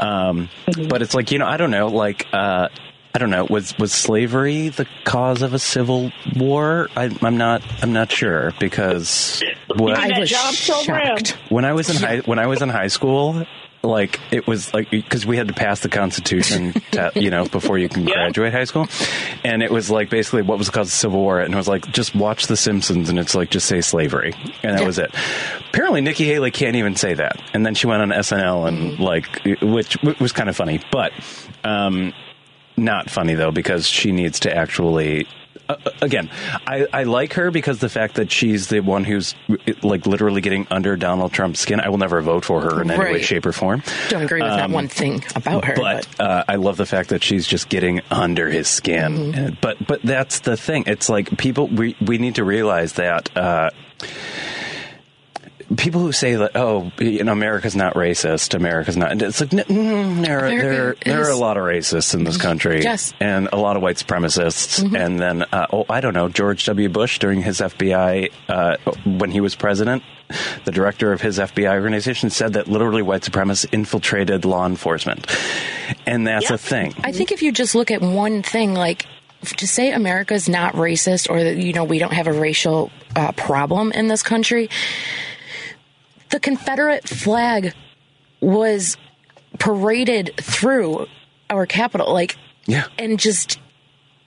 [0.00, 0.48] Um,
[0.88, 2.26] But it's like you know I don't know like.
[2.32, 2.68] Uh,
[3.14, 3.44] I don't know.
[3.48, 6.88] Was was slavery the cause of a civil war?
[6.96, 7.62] I, I'm not.
[7.82, 9.42] I'm not sure because
[9.74, 11.36] what, I was shocked.
[11.50, 13.44] when I was in high when I was in high school,
[13.86, 17.78] like it was like because we had to pass the Constitution, to, you know, before
[17.78, 18.86] you can graduate high school,
[19.44, 21.90] and it was like basically what was called the Civil War, and it was like
[21.92, 24.86] just watch The Simpsons, and it's like just say slavery, and that Yeah.
[24.86, 25.14] was it.
[25.70, 29.42] Apparently, Nikki Haley can't even say that, and then she went on SNL and like,
[29.62, 31.12] which, which was kind of funny, but
[31.64, 32.12] um,
[32.76, 35.26] not funny though because she needs to actually
[35.68, 36.30] uh, again
[36.66, 39.34] I, I like her because the fact that she's the one who's
[39.82, 42.98] like literally getting under donald trump's skin i will never vote for her in any
[43.14, 46.56] way shape or form Don't agree with that one thing about her, but uh, I
[46.56, 49.34] love the fact that she's just getting under his skin.
[49.34, 50.84] And- But but that's the thing.
[50.86, 53.34] It's like people we we need to realize that.
[53.36, 53.70] Uh,
[55.76, 60.24] people who say that oh you know America's not racist America's not it's like mm,
[60.24, 63.12] there are, there, there are a lot of racists in this country yes.
[63.20, 64.94] and a lot of white supremacists mm-hmm.
[64.94, 69.32] and then uh, oh I don't know George W Bush during his FBI uh, when
[69.32, 70.04] he was president
[70.64, 75.26] the director of his FBI organization said that literally white supremacists infiltrated law enforcement
[76.06, 79.06] and that's a thing I think if you just look at one thing like
[79.42, 83.32] to say America's not racist or that you know we don't have a racial uh,
[83.32, 84.68] problem in this country
[86.30, 87.74] the Confederate flag
[88.40, 88.96] was
[89.58, 91.06] paraded through
[91.50, 92.36] our capital, like,
[92.66, 93.58] yeah, and just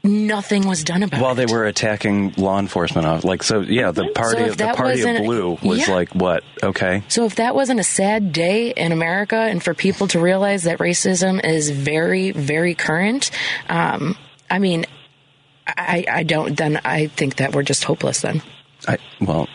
[0.03, 1.35] nothing was done about While it.
[1.35, 5.01] While they were attacking law enforcement, like so, yeah, the party So of the party
[5.01, 5.93] of blue was yeah.
[5.93, 6.43] like what?
[6.63, 10.63] Okay, So if that wasn't a sad day in America, and for people to realize
[10.63, 13.31] that racism is very, very current,
[13.67, 14.17] um,
[14.49, 14.85] I mean,
[15.67, 16.55] I, I don't.
[16.57, 18.21] Then I think that we're just hopeless.
[18.21, 18.41] Then.
[18.87, 19.47] I well.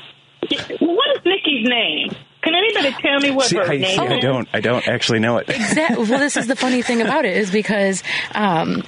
[0.80, 2.14] What is Nikki's name?
[2.44, 4.22] Can anybody tell me what See, her I, name I is?
[4.22, 4.48] don't.
[4.52, 5.48] I don't actually know it.
[5.48, 6.04] Exactly.
[6.08, 8.02] well, this is the funny thing about it is because.
[8.34, 8.84] Um,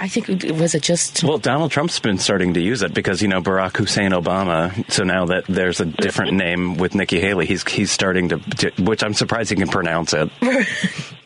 [0.00, 3.26] I think was it just Well, Donald Trump's been starting to use it because you
[3.26, 4.88] know Barack Hussein Obama.
[4.92, 8.70] So now that there's a different name with Nikki Haley, he's he's starting to, to
[8.84, 10.30] which I'm surprised he can pronounce it.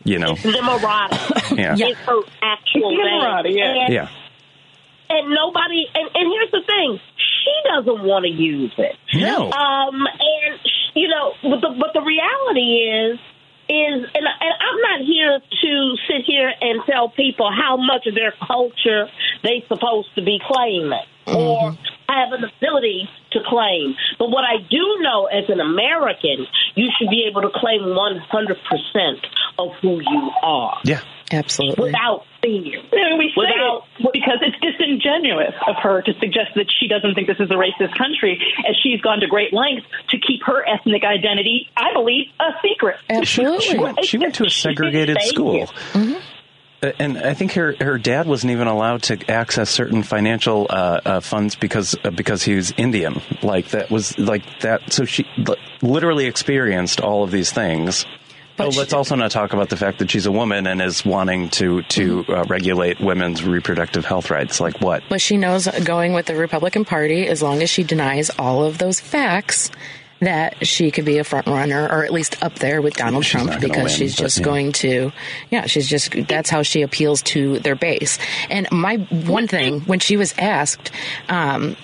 [0.05, 3.57] You know, Limerati yeah, is her actual Limerati, name.
[3.57, 3.85] yeah.
[3.85, 4.09] And, yeah.
[5.11, 7.01] and nobody, and, and here's the thing,
[7.43, 8.97] she doesn't want to use it.
[9.15, 9.51] No.
[9.51, 10.61] Um, and
[10.95, 13.19] you know, but the but the reality is,
[13.69, 18.15] is, and, and I'm not here to sit here and tell people how much of
[18.15, 19.09] their culture
[19.43, 21.77] they supposed to be claiming or
[22.09, 23.95] have an ability to claim.
[24.19, 29.17] But what I do know as an American, you should be able to claim 100%
[29.59, 31.01] of who you are Yeah.
[31.33, 31.87] Absolutely?
[31.91, 32.81] without fear.
[32.93, 37.15] And we say Without- it because it's disingenuous of her to suggest that she doesn't
[37.15, 40.63] think this is a racist country, as she's gone to great lengths to keep her
[40.69, 42.97] ethnic identity, I believe, a secret.
[43.09, 43.61] Absolutely.
[43.67, 45.69] She went, she went to a segregated school.
[45.95, 46.17] you.
[46.83, 51.01] Uh, And I think her, her dad wasn't even allowed to access certain financial uh,
[51.05, 53.23] uh, funds because uh, because he was Indian.
[53.41, 54.93] Like that was like that.
[54.93, 58.05] So she li- literally experienced all of these things.
[58.57, 61.05] But oh, let's also not talk about the fact that she's a woman and is
[61.05, 64.61] wanting to to uh, regulate women's reproductive health rights.
[64.61, 65.03] Like what?
[65.09, 68.79] But she knows going with the Republican Party, as long as she denies all of
[68.79, 69.71] those facts,
[70.23, 73.43] that she could be a front runner or at least up there with Donald She's
[73.43, 74.45] Trump because win, she's just yeah.
[74.45, 75.13] going to,
[75.51, 78.19] yeah, she's just, that's how she appeals to their base.
[78.49, 80.93] And my one thing, when she was asked,
[81.29, 81.77] um,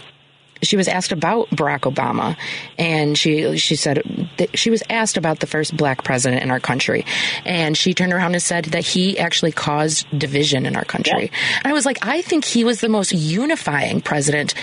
[0.62, 2.36] she was asked about Barack Obama,
[2.78, 4.02] and she she said
[4.38, 7.04] that she was asked about the first black president in our country,
[7.44, 11.30] and she turned around and said that he actually caused division in our country.
[11.62, 14.54] And I was like, I think he was the most unifying president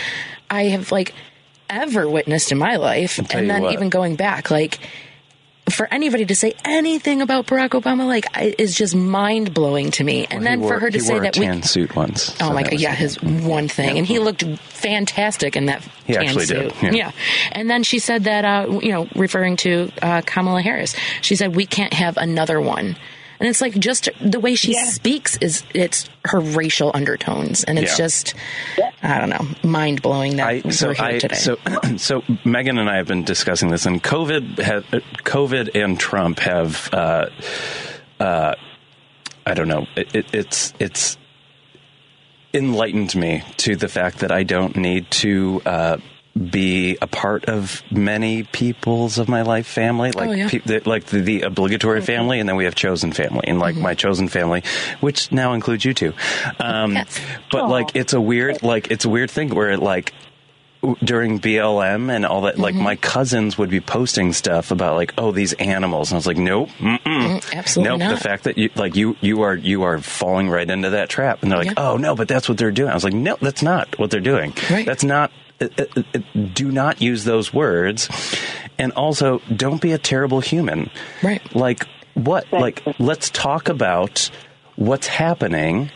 [0.50, 1.14] I have like
[1.70, 3.74] ever witnessed in my life, and then what.
[3.74, 4.80] even going back, like.
[5.70, 8.26] For anybody to say anything about Barack Obama, like,
[8.60, 10.26] is just mind blowing to me.
[10.30, 12.36] And Well, then he for her to say wore that we, tan suit once.
[12.40, 12.80] Oh so my god!
[12.80, 16.74] Yeah, his one thing, and he looked fantastic in that He tan actually suit.
[16.82, 17.12] did, yeah.
[17.52, 21.56] and then she said that uh, you know, referring to uh, Kamala Harris, she said
[21.56, 22.96] we can't have another one,
[23.40, 24.86] and it's like just the way she Yeah.
[24.86, 28.06] speaks is it's her racial undertones, and it's Yeah.
[28.06, 28.34] just
[29.04, 31.36] I don't know, mind blowing that I, so we're here I, today.
[31.36, 31.58] so
[31.98, 34.84] so Megan and I have been discussing this, and COVID have
[35.24, 37.28] COVID and Trump have, uh,
[38.20, 38.56] uh,
[39.46, 41.18] I don't know, it, it, it's it's
[42.54, 45.62] enlightened me to the fact that I don't need to.
[45.66, 45.98] Uh,
[46.38, 50.50] be a part of many peoples of my life family, like Oh, yeah.
[50.50, 53.76] pe- the, like the, the obligatory family, and then we have chosen family, and like
[53.78, 54.64] my chosen family,
[55.00, 56.14] which now includes you two.
[56.60, 57.20] Um, Yes.
[57.52, 60.14] But like, it's a weird, like it's a weird thing where like
[61.04, 65.32] during BLM and all that, like my cousins would be posting stuff about like, oh,
[65.32, 67.54] these animals, and I was like, nope, mm-mm.
[67.56, 68.00] absolutely nope.
[68.00, 68.16] not.
[68.16, 71.42] The fact that you like you you are you are falling right into that trap,
[71.42, 71.74] and they're like, Yeah.
[71.92, 72.90] oh no, but that's what they're doing.
[72.92, 74.54] I was like, no, that's not what they're doing.
[74.70, 74.86] Right.
[74.86, 75.32] That's not.
[76.54, 78.10] Do not use those words,
[78.78, 80.90] and also don't be a terrible human.
[81.24, 81.42] Right.
[81.56, 82.52] Like what?
[82.52, 84.30] Like let's talk about
[84.76, 85.92] what's happening.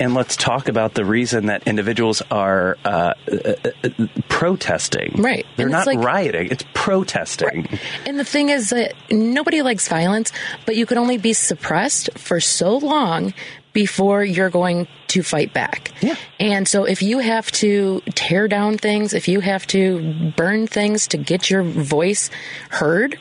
[0.00, 3.54] And let's talk about the reason that individuals are uh, uh,
[3.84, 5.14] uh, protesting.
[5.22, 5.46] Right.
[5.56, 7.68] They're And not like- rioting, it's protesting.
[8.04, 10.32] And the thing is that nobody likes violence,
[10.66, 13.32] but you can only be suppressed for so long
[13.72, 15.92] before you're going to fight back.
[16.00, 16.16] Yeah.
[16.38, 21.06] And so if you have to tear down things, if you have to burn things
[21.08, 22.30] to get your voice
[22.70, 23.18] heard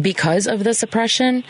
[0.00, 1.44] because of the suppression,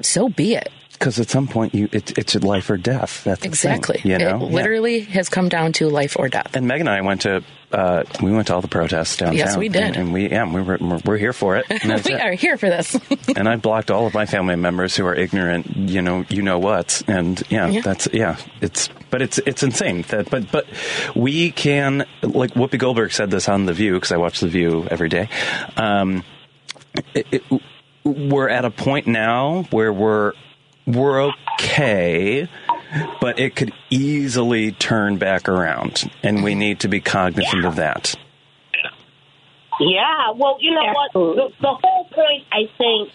[0.00, 0.70] so be it.
[0.98, 3.24] Because at some point you it, it's life or death.
[3.24, 4.00] That's the thing, Exactly.
[4.04, 6.54] you know, It literally has come down to life or death.
[6.56, 7.42] And Meg and I went to
[7.72, 9.36] uh, we went to all the protests downtown.
[9.36, 9.82] Yes, we did.
[9.82, 11.66] and, and we yeah we were we're, here for it.
[11.84, 12.20] We it.
[12.20, 12.96] are here for this.
[13.36, 15.76] and I blocked all of my family members who are ignorant.
[15.76, 17.02] You know, you know what?
[17.08, 17.80] And yeah, Yeah.
[17.82, 18.36] that's yeah.
[18.60, 20.66] It's but it's it's insane that but but
[21.14, 24.86] we can like Whoopi Goldberg said this on the View because I watch the View
[24.90, 25.28] every day.
[25.76, 26.24] Um,
[27.14, 27.42] it,
[28.04, 30.32] we're at a point now where we're
[30.86, 32.48] we're okay,
[33.20, 38.14] but it could easily turn back around, and we need to be cognizant of that.
[39.80, 41.12] Yeah, well, you know what?
[41.12, 43.12] The, the whole point, I think,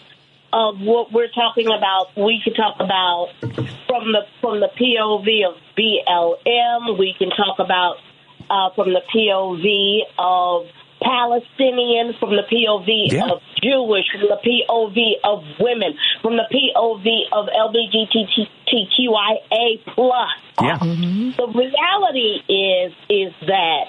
[0.52, 5.56] of what we're talking about, we could talk about from the from the POV of
[5.76, 6.98] BLM.
[6.98, 7.96] We can talk about
[8.50, 10.66] uh, from the POV of
[11.02, 13.26] Palestinian, from the POV Yeah.
[13.32, 17.48] of Jewish, from the POV of women, from the POV of
[18.66, 20.30] LGBTQIA plus.
[20.62, 23.84] Yeah, The reality is is that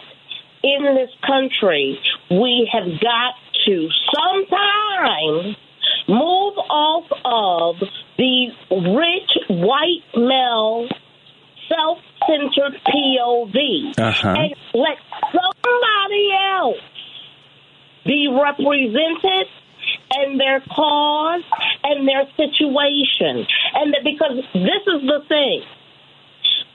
[0.63, 1.99] in this country
[2.31, 3.33] we have got
[3.65, 5.55] to sometimes
[6.07, 7.75] move off of
[8.17, 10.87] the rich white male
[11.69, 14.29] self-centered POV Uh-huh.
[14.29, 14.97] and let
[15.31, 16.77] somebody else
[18.05, 19.47] be represented
[20.15, 21.43] and their cause
[21.83, 23.45] and their situation.
[23.73, 25.63] And that because this is the thing.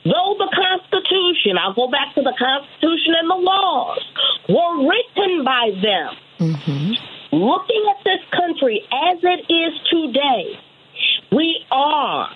[0.04, 4.00] Though the Constitution, I'll go back to the Constitution and the laws,
[4.48, 7.36] were written by them, mm-hmm.
[7.36, 10.58] looking at this country as it is today,
[11.30, 12.30] we are,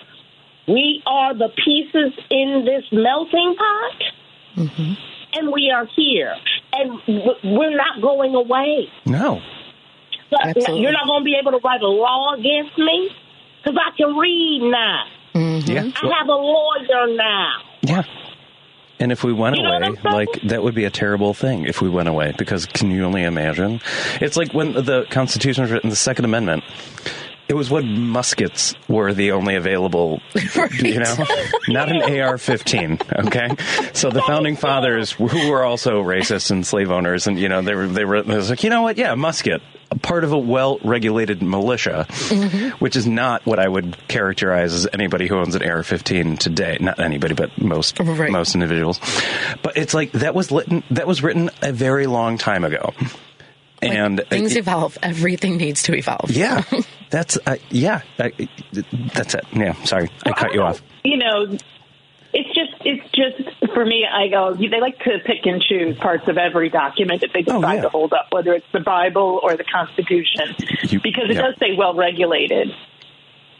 [0.67, 4.03] we are the pieces in this melting pot,
[4.57, 4.93] mm-hmm.
[5.35, 6.33] And we are here,
[6.73, 6.99] and
[7.43, 8.87] we're not going away.
[9.05, 9.41] no,
[10.29, 10.81] So Absolutely.
[10.81, 13.09] you're not going to be able to write a law against me
[13.63, 15.03] because I can read now.
[15.35, 15.71] Mm-hmm.
[15.71, 17.51] yeah, I have a lawyer now.
[17.81, 18.03] yeah.
[18.99, 21.81] And if we went You know away, like that would be a terrible thing if
[21.81, 22.33] we went away.
[22.37, 23.81] Because can you only imagine?
[24.21, 26.63] It's like when the Constitution was written, the Second Amendment.
[27.49, 30.21] It was when muskets were the only available,
[30.79, 31.15] you know,
[31.67, 33.25] not an AR-15.
[33.27, 33.49] Okay,
[33.93, 37.75] so the founding fathers, who were also racist and slave owners, and you know, they
[37.75, 40.37] were they were they was like, you know what, yeah, musket, a part of a
[40.39, 42.69] well-regulated militia, mm-hmm.
[42.83, 46.77] which is not what I would characterize as anybody who owns an AR-15 today.
[46.79, 48.31] Not anybody, but most Right.
[48.31, 48.99] most individuals.
[49.61, 52.93] But it's like that was written that was written a very long time ago,
[53.81, 54.97] and Things it- evolve.
[55.03, 56.31] Everything needs to evolve.
[56.31, 56.63] yeah,
[57.13, 58.29] that's uh, yeah, uh,
[59.13, 59.45] that's it.
[59.53, 60.81] Yeah, sorry, I cut you off.
[61.03, 61.57] You know,
[62.33, 64.05] it's just it's just for me.
[64.11, 64.53] I go.
[64.55, 67.81] They like to pick and choose parts of every document that they Oh, decide yeah.
[67.83, 70.55] to hold up, whether it's the Bible or the Constitution,
[70.89, 71.43] You- because it yeah.
[71.43, 72.69] does say well regulated.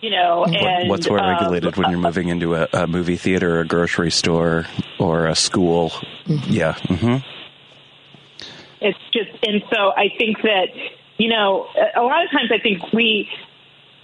[0.02, 3.62] You know, and What's well um, regulated when you're moving into a, a movie theater,
[3.62, 4.66] a grocery store,
[5.00, 5.94] or a school?
[6.26, 7.18] Yeah, hmm
[8.82, 10.68] It's just, and so I think that,
[11.18, 13.30] you know, a a lot of times I think we,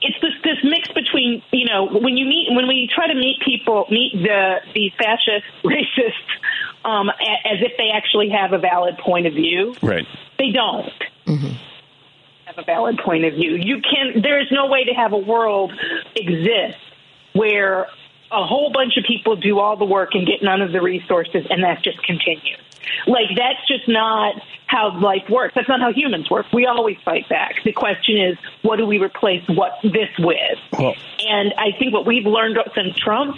[0.02, 3.40] it's this, this mix between, you know, when you meet, when we try to meet
[3.44, 8.98] people, meet the, the fascist, racist, um, a- as if they actually have a valid
[8.98, 9.76] point of view.
[9.82, 10.08] right.
[10.38, 10.90] They don't
[12.46, 13.56] have a valid point of view.
[13.56, 15.74] You can, there is no way to have a world
[16.16, 16.78] exist
[17.34, 17.88] where
[18.32, 21.46] a whole bunch of people do all the work and get none of the resources
[21.50, 22.60] and that just continues.
[23.08, 24.36] Like that's just not
[24.68, 25.54] how life works.
[25.56, 26.46] That's not how humans work.
[26.54, 27.56] We always fight back.
[27.64, 30.60] The question is, what do we replace what this with?
[30.78, 30.96] Well,
[31.28, 33.38] And I think what we've learned since Trump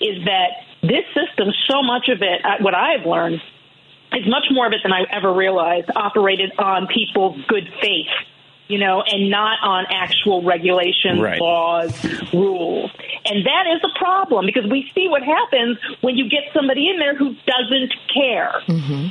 [0.00, 3.42] is that this system, so much of it, uh, what I've learned,
[4.12, 8.08] is much more of it than I ever realized operated on people's good faith,
[8.70, 11.40] you know, and not on actual regulations, Right.
[11.40, 11.92] laws,
[12.32, 12.90] rules.
[13.26, 16.98] And that is a problem because we see what happens when you get somebody in
[16.98, 18.54] there who doesn't care.
[18.68, 19.06] Mm-hmm.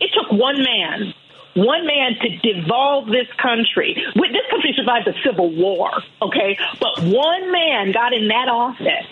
[0.00, 1.14] It took one man.
[1.54, 3.94] One man to devolve this country.
[4.16, 5.90] Wait, This country survived a civil war,
[6.22, 6.58] okay?
[6.80, 9.06] But one man got in that office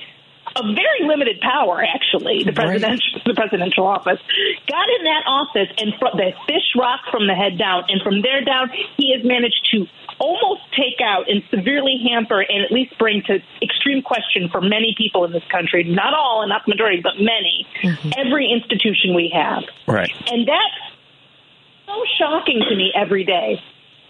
[0.56, 2.66] a very limited power, actually, the Right.
[2.66, 4.20] presidential the presidential office,
[4.66, 8.22] got in that office and fr- the fish rock from the head down, and from
[8.22, 9.86] there down, he has managed to
[10.18, 14.94] almost take out and severely hamper and at least bring to extreme question for many
[14.96, 18.10] people in this country, not all and not the majority, but many, mm-hmm.
[18.18, 19.64] every institution we have.
[19.86, 20.12] right.
[20.30, 20.96] And that's
[21.86, 23.62] so shocking to me every day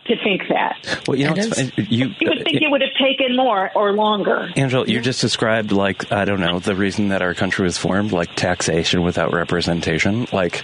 [0.07, 1.03] to think that.
[1.07, 4.49] Well, you know, it's, you You would think it would have taken more or longer.
[4.57, 8.13] Angela, you just described like I don't know the reason that our country was formed,
[8.13, 10.27] like taxation without representation.
[10.33, 10.63] Like,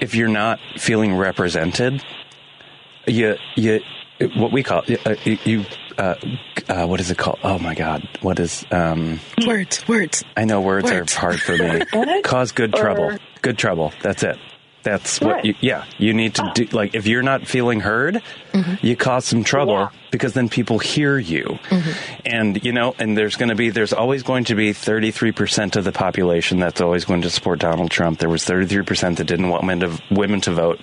[0.00, 2.02] if you're not feeling represented,
[3.06, 3.80] you you
[4.36, 5.64] what we call uh, you
[5.98, 6.14] uh,
[6.68, 7.38] uh, what is it called?
[7.44, 8.64] Oh my God, what is?
[8.70, 10.24] Um, Words, words.
[10.36, 11.14] I know words, Words.
[11.16, 12.22] are hard for me.
[12.22, 13.18] Cause good Or- trouble.
[13.42, 13.92] Good trouble.
[14.02, 14.36] That's it.
[14.84, 15.44] That's what.
[15.46, 16.52] You, yeah, you need to oh.
[16.52, 16.64] do.
[16.66, 18.22] Like, if you're not feeling heard,
[18.52, 18.86] mm-hmm.
[18.86, 19.88] you cause some trouble Yeah.
[20.10, 22.20] because then people hear you, mm-hmm.
[22.26, 25.76] and you know, and there's going to be, there's always going to be 33 percent
[25.76, 28.18] of the population that's always going to support Donald Trump.
[28.18, 30.80] There was 33 percent that didn't want men to, women to vote,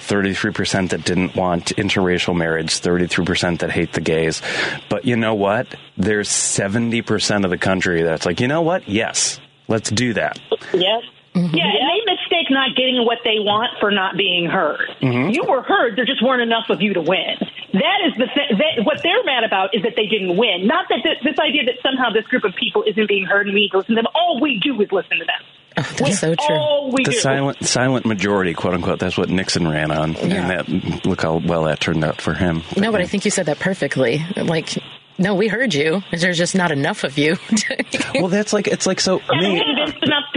[0.00, 4.42] 33 percent that didn't want interracial marriage, 33 percent that hate the gays.
[4.88, 5.68] But you know what?
[5.96, 8.88] There's 70 percent of the country that's like, you know what?
[8.88, 9.38] Yes,
[9.68, 10.40] let's do that.
[10.74, 11.04] Yes.
[11.36, 14.88] Yeah, and they mistake not getting what they want for not being heard.
[15.02, 15.30] Mm-hmm.
[15.30, 17.36] You were heard; there just weren't enough of you to win.
[17.74, 20.66] That is the th- that, what they're mad about is that they didn't win.
[20.66, 23.54] Not that th- this idea that somehow this group of people isn't being heard and
[23.54, 24.10] we need to listen to them.
[24.14, 25.42] All we do is listen to them.
[25.98, 26.56] That's so true.
[26.56, 27.18] All we the do.
[27.18, 28.98] silent silent majority, quote unquote.
[28.98, 30.22] That's what Nixon ran on, Yeah.
[30.22, 32.62] and that look how well that turned out for him.
[32.78, 34.24] No, but I think you said that perfectly.
[34.36, 34.70] Like,
[35.18, 36.02] no, we heard you.
[36.12, 37.36] There's just not enough of you.
[38.14, 39.62] well, that's like it's like so and me.
[39.62, 40.35] convinced enough people.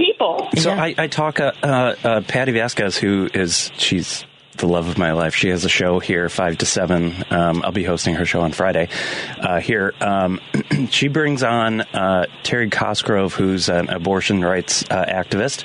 [0.59, 0.83] So Yeah.
[0.83, 4.25] I, I talk uh, uh, uh, Patti Vasquez, who is she's
[4.57, 5.35] the love of my life.
[5.35, 7.23] She has a show here, five to seven.
[7.29, 8.89] Um, I'll be hosting her show on Friday
[9.39, 9.93] uh, here.
[10.01, 10.41] Um,
[10.89, 15.63] she brings on uh, Terry Cosgrove, who's an abortion rights uh, activist,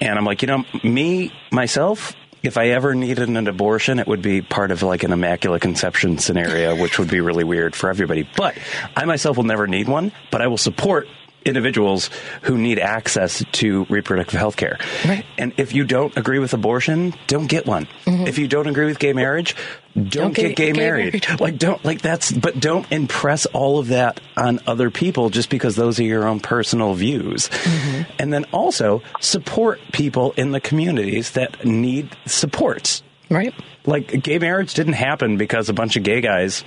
[0.00, 2.14] and I'm like, you know, me myself.
[2.40, 6.18] If I ever needed an abortion, it would be part of like an immaculate conception
[6.18, 8.28] scenario, which would be really weird for everybody.
[8.36, 8.56] But
[8.94, 11.08] I myself will never need one, but I will support
[11.48, 12.10] individuals
[12.42, 14.78] who need access to reproductive health care.
[15.04, 15.24] Right.
[15.36, 17.86] And if you don't agree with abortion, don't get one.
[18.04, 18.26] Mm-hmm.
[18.28, 19.56] If you don't agree with gay marriage,
[19.94, 21.24] don't, Don't get, get gay, gay married.
[21.26, 21.40] married.
[21.40, 25.74] Like don't like that's but don't impress all of that on other people just because
[25.74, 27.48] those are your own personal views.
[27.48, 28.02] Mm-hmm.
[28.20, 33.02] And then also support people in the communities that need supports.
[33.30, 33.52] right?
[33.86, 36.62] Like gay marriage didn't happen because a bunch of gay guys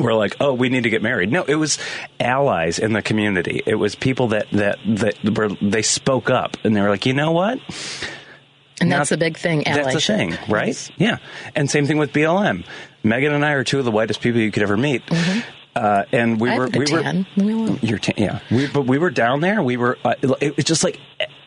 [0.00, 1.78] were like, "Oh, we need to get married." No, it was
[2.20, 3.62] allies in the community.
[3.66, 7.14] It was people that that that were they spoke up and they were like, "You
[7.14, 7.58] know what?
[8.80, 9.62] And that's the big thing.
[9.64, 10.90] That's the thing, right?
[10.96, 11.18] Yeah.
[11.54, 12.64] And same thing with BLM.
[13.04, 15.02] Megan and I are two of the whitest people you could ever meet.
[15.76, 16.54] Uh, and we Mm-hmm.
[16.54, 17.26] I were we tan.
[17.36, 18.40] were you're tan, yeah.
[18.50, 19.62] We, but we were down there.
[19.62, 19.98] We were.
[20.04, 20.98] Uh, it was just like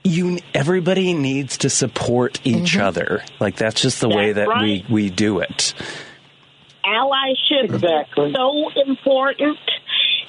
[0.04, 0.40] you.
[0.54, 2.82] Everybody needs to support each Mm-hmm.
[2.88, 3.24] other.
[3.40, 4.62] Like that's just the way that right.
[4.62, 5.74] we we do it.
[6.88, 8.30] Allyship Exactly.
[8.30, 9.58] is so important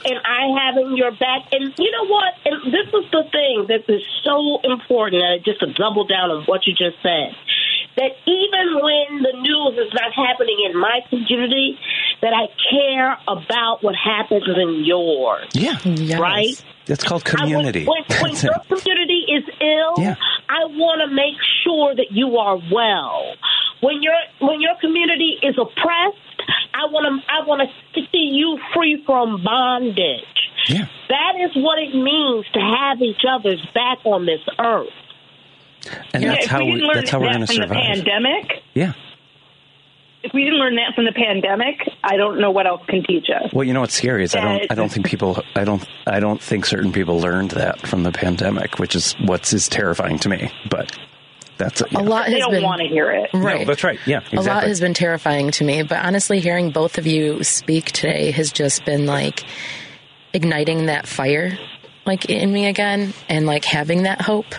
[0.04, 3.84] and I having your back and you know what and this is the thing that
[3.92, 7.34] is so important and just to double down on what you just said
[7.96, 11.78] that even when the news is not happening in my community
[12.22, 15.76] that I care about what happens in yours Yeah.
[15.84, 16.20] Yes.
[16.20, 17.84] right It's called I community.
[17.86, 18.68] when, when your it.
[18.68, 20.14] community is ill, Yeah.
[20.48, 21.34] I want to make
[21.64, 23.34] sure that you are well.
[23.80, 26.16] When your when your community is oppressed,
[26.74, 27.62] I want to I want
[27.94, 30.24] to see you free from bondage.
[30.68, 30.86] Yeah.
[31.08, 34.88] That is what it means to have each other's back on this earth.
[36.12, 37.74] And Yeah, that's how we we, didn't learn that's how we're going to from the
[37.74, 38.92] pandemic, Yeah.
[40.24, 43.26] if we didn't learn that from the pandemic, I don't know what else can teach
[43.30, 43.52] us.
[43.52, 46.18] Well, you know what's scary is I don't I don't think people I don't I
[46.18, 50.28] don't think certain people learned that from the pandemic, which is what's is terrifying to
[50.28, 50.50] me.
[50.68, 50.96] But
[51.58, 51.92] that's it.
[51.94, 53.30] A lot They has don't been want to hear it.
[53.34, 53.60] right.
[53.60, 53.98] No, that's right.
[54.06, 54.38] Yeah, exactly.
[54.38, 58.30] A lot has been terrifying to me, but honestly, hearing both of you speak today
[58.32, 59.44] has just been like
[60.32, 61.58] igniting that fire,
[62.04, 64.54] like in me again, and like having that hope.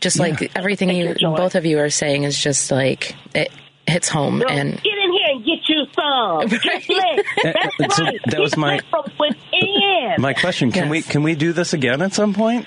[0.00, 3.50] Just like everything you, you, both of you are saying is just like it
[3.86, 6.46] hits home, Girl, and get in here and get you some.
[6.62, 7.26] Get lit.
[7.44, 8.20] Eh, that's So right.
[8.26, 10.14] that was my- from within.
[10.20, 10.90] My question: Can Yes.
[10.90, 12.66] we can we do this again at some point?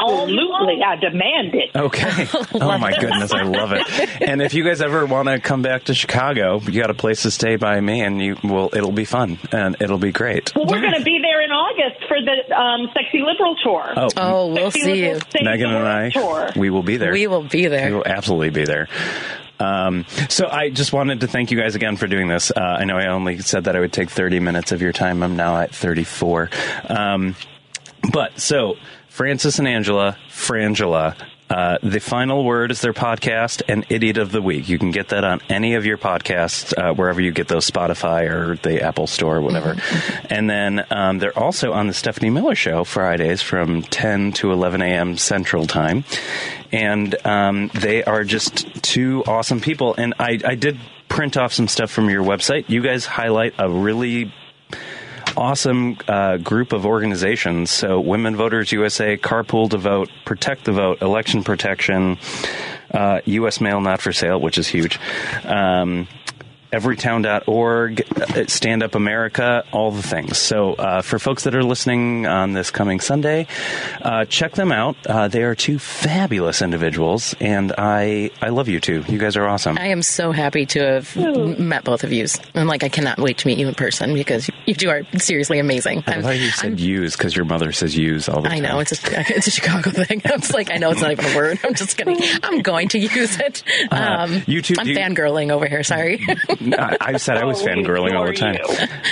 [0.00, 1.70] Absolutely, I demand it.
[1.74, 2.26] Okay.
[2.60, 4.22] oh my goodness, I love it.
[4.22, 7.22] And if you guys ever want to come back to Chicago, you got a place
[7.22, 8.70] to stay by me, and you will.
[8.72, 10.54] It'll be fun, and it'll be great.
[10.54, 13.92] Well, we're going to be there in August for the um, Sexy Liberal Tour.
[13.96, 15.12] Oh, oh, we'll Sexy see you.
[15.14, 16.50] Liberal Save Megan and I, Tour.
[16.56, 17.12] we will be there.
[17.12, 17.90] We will be there.
[17.90, 18.88] We will absolutely be there.
[19.60, 22.50] Um, so I just wanted to thank you guys again for doing this.
[22.50, 25.22] Uh, I know I only said that I would take 30 minutes of your time.
[25.22, 26.48] I'm now at 34.
[26.88, 27.36] Um,
[28.10, 28.76] but so
[29.20, 31.14] Frances and Angela, Frangela.
[31.50, 34.66] Uh, the final word is their podcast and idiot of the week.
[34.66, 38.30] You can get that on any of your podcasts, uh, wherever you get those, Spotify
[38.30, 39.76] or the Apple Store, or whatever.
[40.30, 44.80] And then um, they're also on the Stephanie Miller Show Fridays from 10 to 11
[44.80, 45.18] a.m.
[45.18, 46.04] Central Time.
[46.72, 49.94] And um, they are just two awesome people.
[49.98, 50.78] And I, I did
[51.10, 52.70] print off some stuff from your website.
[52.70, 54.32] You guys highlight a really
[55.36, 57.70] awesome uh, group of organizations.
[57.70, 62.18] So, Women Voters USA, Carpool to Vote, Protect the Vote, Election Protection,
[62.92, 63.60] uh, U.S.
[63.60, 64.98] Mail Not for Sale, which is huge.
[65.44, 66.08] Um,
[66.72, 70.38] everytown.org, uh, Stand Up America, all the things.
[70.38, 73.46] So uh, for folks that are listening on this coming Sunday,
[74.02, 74.96] uh, check them out.
[75.06, 79.04] Uh, they are two fabulous individuals, and I I love you two.
[79.08, 79.78] You guys are awesome.
[79.78, 82.26] I am so happy to have m- met both of you.
[82.54, 85.58] I'm like, I cannot wait to meet you in person because you two are seriously
[85.58, 86.02] amazing.
[86.06, 88.58] I I'm- thought you said I'm- use because your mother says use all the time.
[88.64, 88.96] I know it's a
[89.36, 90.22] it's a Chicago thing.
[90.30, 91.58] I was like, I know it's not even a word.
[91.64, 93.62] I'm just gonna I'm going to use it.
[93.90, 94.00] Um,
[94.34, 95.82] Uh, you two- I'm do you- fangirling over here.
[95.82, 96.24] Sorry.
[96.60, 98.56] I, I said I was Oh, fangirling all the time.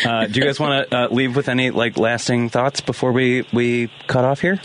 [0.05, 3.47] Uh, do you guys want to uh, leave with any like lasting thoughts before we
[3.53, 4.61] we cut off here?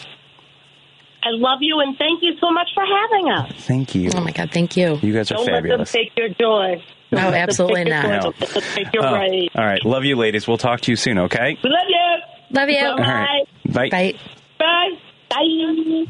[1.25, 3.65] I love you and thank you so much for having us.
[3.65, 4.11] Thank you.
[4.13, 4.97] oh my god, thank you.
[5.01, 5.93] You guys are Don't fabulous.
[5.93, 6.83] let them take your joy.
[7.13, 8.05] No, absolutely not.
[8.09, 8.19] No.
[8.19, 9.15] Don't let them take your Oh,
[9.55, 10.47] all right, love you, ladies.
[10.47, 11.17] We'll talk to you soon.
[11.19, 11.57] Okay.
[11.63, 12.59] We love you.
[12.59, 12.85] Love you.
[12.85, 13.45] All right.
[13.65, 13.89] Bye.
[13.89, 14.13] Bye.
[14.59, 14.89] Bye.
[15.29, 16.05] Bye.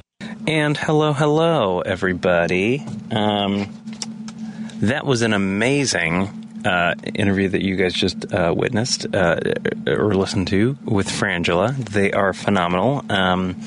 [0.47, 2.83] And hello, hello, everybody.
[3.11, 3.67] Um,
[4.81, 9.39] that was an amazing uh, interview that you guys just uh, witnessed uh,
[9.87, 11.75] or listened to with Frangela.
[11.75, 13.03] They are phenomenal.
[13.09, 13.61] Um,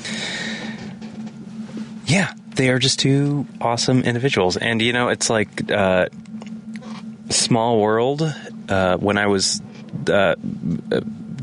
[2.05, 4.57] yeah, they are just two awesome individuals.
[4.57, 6.07] And, you know, it's like uh,
[7.29, 8.21] small world.
[8.69, 9.61] Uh, when I was
[10.09, 10.35] uh,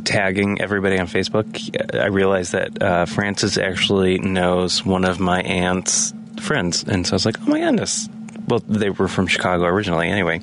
[0.05, 6.85] tagging everybody on Facebook, I realized that Frances actually knows one of my aunt's friends,
[6.85, 8.09] and so I was like, "Oh my goodness!"
[8.47, 10.43] Well, they were from Chicago originally, anyway.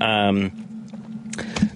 [0.00, 0.52] Um,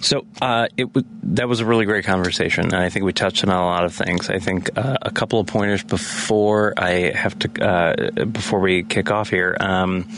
[0.00, 3.44] so uh, it w- that was a really great conversation, and I think we touched
[3.44, 4.28] on a lot of things.
[4.28, 9.10] I think uh, a couple of pointers before I have to uh, before we kick
[9.10, 9.56] off here.
[9.58, 10.08] Um,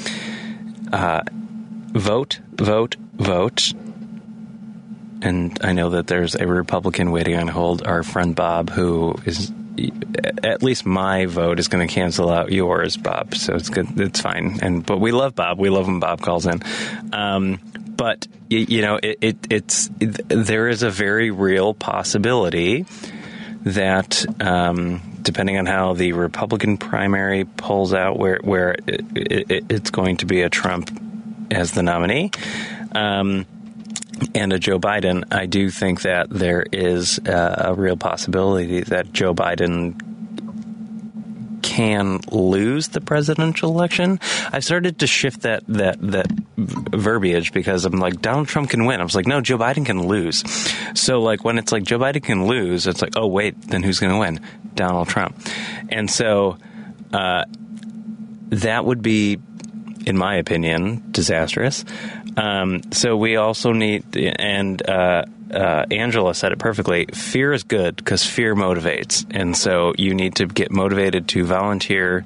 [0.93, 1.23] uh,
[1.93, 3.73] vote, vote, vote.
[5.23, 7.87] And I know that there's a Republican waiting on hold.
[7.87, 9.51] Our friend Bob, who is
[10.43, 13.35] at least my vote is going to cancel out yours, Bob.
[13.35, 13.99] So it's good.
[13.99, 14.59] It's fine.
[14.63, 15.59] And but we love Bob.
[15.59, 16.63] We love when Bob calls in.
[17.13, 17.61] Um,
[17.97, 22.87] but you know, it, it, it's it, there is a very real possibility
[23.63, 29.91] that um, depending on how the Republican primary pulls out, where where it, it, it's
[29.91, 30.91] going to be a Trump
[31.51, 32.31] as the nominee.
[32.93, 33.47] Um,
[34.35, 39.13] and a Joe Biden, I do think that there is uh, a real possibility that
[39.13, 40.01] Joe Biden
[41.67, 44.21] can lose the presidential election.
[44.53, 49.01] I started to shift that that that verbiage because I'm like Donald Trump can win.
[49.01, 50.45] I was like, no, Joe Biden can lose.
[50.95, 53.99] So like when it's like Joe Biden can lose, it's like, oh wait, then who's
[53.99, 54.41] going to win?
[54.77, 55.37] Donald Trump.
[55.89, 56.57] And so
[57.13, 57.47] uh,
[58.51, 59.41] that would be,
[60.07, 61.85] in my opinion, disastrous.
[62.37, 67.07] Um, so we also need, and uh, uh, Angela said it perfectly.
[67.13, 72.25] Fear is good because fear motivates, and so you need to get motivated to volunteer,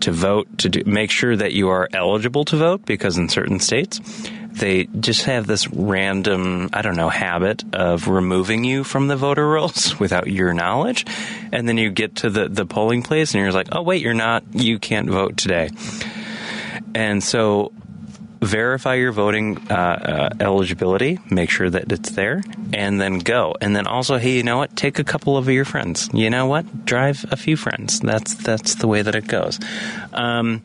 [0.00, 3.58] to vote, to do, make sure that you are eligible to vote because in certain
[3.60, 4.00] states
[4.52, 9.48] they just have this random, I don't know, habit of removing you from the voter
[9.48, 11.06] rolls without your knowledge.
[11.52, 14.14] And then you get to the, the polling place and you're like, oh, wait, you're
[14.14, 15.70] not, you can't vote today.
[16.94, 17.72] And so
[18.42, 23.54] verify your voting uh, uh, eligibility, make sure that it's there, and then go.
[23.60, 24.76] And then also, hey, you know what?
[24.76, 26.10] Take a couple of your friends.
[26.12, 26.84] You know what?
[26.84, 28.00] Drive a few friends.
[28.00, 29.60] That's that's the way that it goes.
[30.12, 30.62] Um,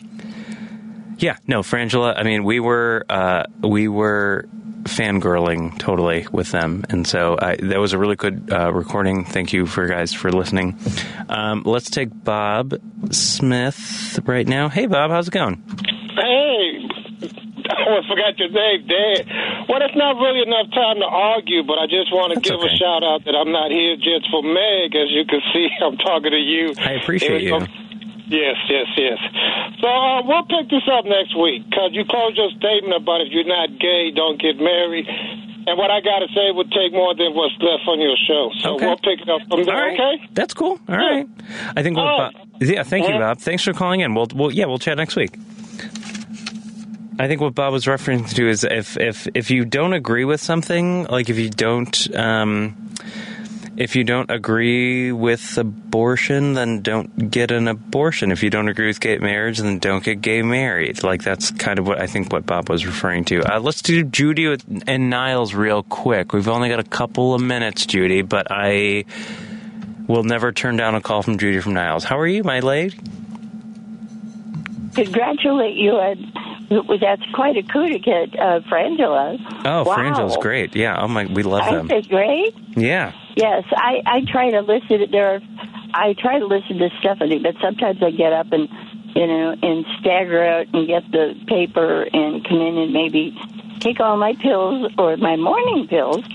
[1.20, 2.14] yeah, no, Frangela.
[2.18, 4.48] I mean, we were uh, we were
[4.84, 9.26] fangirling totally with them, and so I, that was a really good uh, recording.
[9.26, 10.78] Thank you for guys for listening.
[11.30, 12.76] Um, let's take Bob
[13.12, 14.70] Smith right now.
[14.70, 15.62] Hey, Bob, how's it going?
[16.16, 16.88] Hey,
[17.70, 19.66] I forgot your name, Dan.
[19.68, 22.60] Well, it's not really enough time to argue, but I just want to That's give
[22.60, 22.74] okay.
[22.74, 24.96] a shout out that I'm not here just for Meg.
[24.96, 26.74] As you can see, I'm talking to you.
[26.80, 27.60] I appreciate you.
[28.28, 29.18] Yes, yes, yes.
[29.80, 33.32] So uh, we'll pick this up next week because you closed your statement about if
[33.32, 35.08] you're not gay, don't get married.
[35.08, 38.52] And what I got to say would take more than what's left on your show.
[38.62, 38.86] So Okay.
[38.86, 40.00] we'll pick it up from there, right.
[40.00, 40.28] okay?
[40.34, 40.80] That's cool.
[40.88, 41.28] All right.
[41.76, 42.06] I think we'll.
[42.06, 42.46] Bob, right.
[42.62, 43.40] yeah, thank you, Bob.
[43.40, 44.14] Thanks for calling in.
[44.14, 45.38] We'll, we'll, yeah, we'll chat next week.
[47.20, 50.40] I think what Bob was referring to is if if if you don't agree with
[50.40, 52.76] something, like if you don't um,
[53.78, 58.32] if you don't agree with abortion, then don't get an abortion.
[58.32, 61.04] If you don't agree with gay marriage, then don't get gay married.
[61.04, 63.42] Like that's kind of what I think what Bob was referring to.
[63.44, 66.34] Uh, let's do Judy with- and Niles real quick.
[66.34, 69.06] We've only got a couple of minutes, Judy, but I
[70.08, 72.04] will never turn down a call from Judy from Niles.
[72.04, 72.98] How are you, my lady?
[74.96, 76.34] congratulate you on
[77.00, 79.38] that's quite a coup to get uh, Frangela.
[79.64, 79.96] Oh, wow.
[79.96, 80.76] Frangela's great.
[80.76, 81.00] Yeah.
[81.00, 82.02] Oh my, we love Aren't them.
[82.02, 82.56] they great?
[82.76, 83.14] Yeah.
[83.38, 85.12] Yes, I I try to listen.
[85.12, 85.42] There, are,
[85.94, 88.68] I try to listen to Stephanie, but sometimes I get up and
[89.16, 93.38] you know and stagger out and get the paper and come in and maybe
[93.80, 96.26] take all my pills or my morning pills,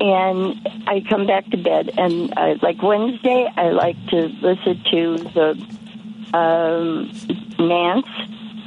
[0.00, 1.90] and I come back to bed.
[1.96, 7.10] And I, like Wednesday, I like to listen to the um,
[7.58, 8.06] Nance,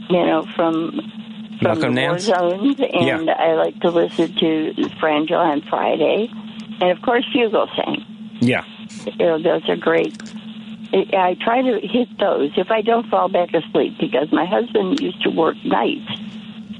[0.09, 0.91] you know, from
[1.59, 2.27] from Malcolm the Nance?
[2.27, 3.33] War Zones, and Yeah.
[3.33, 6.31] I like to listen to Frangel on Friday,
[6.81, 8.03] and of course Fugelsang.
[8.41, 8.63] Yeah.
[9.05, 10.15] You know, those are great.
[10.93, 15.21] I try to hit those if I don't fall back asleep because my husband used
[15.23, 16.07] to work nights,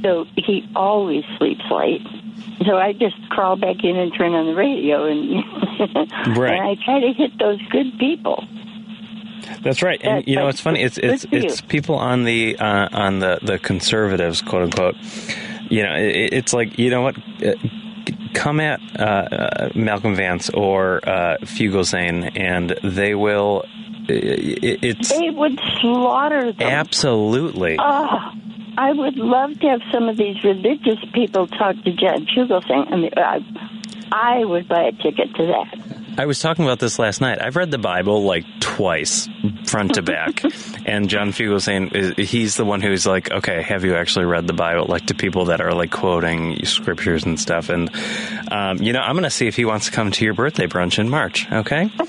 [0.02, 2.02] so he always sleeps late.
[2.66, 5.44] So I just crawl back in and turn on the radio, and
[6.38, 6.54] Right.
[6.54, 8.46] and I try to hit those good people.
[9.62, 10.82] That's right, and That- you know it's funny.
[10.84, 14.96] It's it's it's people on the uh, on the the conservatives, quote unquote.
[15.70, 17.18] You know, it, it's like you know what.
[17.44, 17.54] Uh,
[18.38, 23.64] Come at uh, uh, Malcolm Nance or uh, Fugelsang, and they will.
[24.08, 26.68] It, it's They would slaughter them.
[26.68, 28.32] absolutely Oh,
[28.78, 32.94] I would love to have some of these religious people talk to Judge Fugelsang.
[32.94, 33.44] I mean, I,
[34.12, 35.87] I would buy a ticket to that.
[36.18, 37.40] I was talking about this last night.
[37.42, 39.30] I've read the Bible like twice,
[39.66, 40.42] front to back.
[40.86, 44.54] and John Fugelsang, is- he's the one who's like, okay, have you actually read the
[44.54, 44.86] Bible?
[44.88, 47.70] Like to people that are like quoting scriptures and stuff.
[47.70, 47.90] And,
[48.52, 50.66] um, you know, I'm going to see if he wants to come to your birthday
[50.66, 51.90] brunch in March, okay?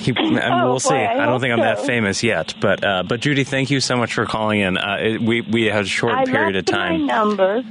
[0.00, 0.94] He- I mean, Oh, we'll see.
[0.94, 2.54] I I, don't think I'm that famous yet.
[2.60, 4.76] But, uh, but Judy, thank you so much for calling in.
[4.76, 7.06] Uh, it, we, we had a short I period of time.
[7.06, 7.62] my number.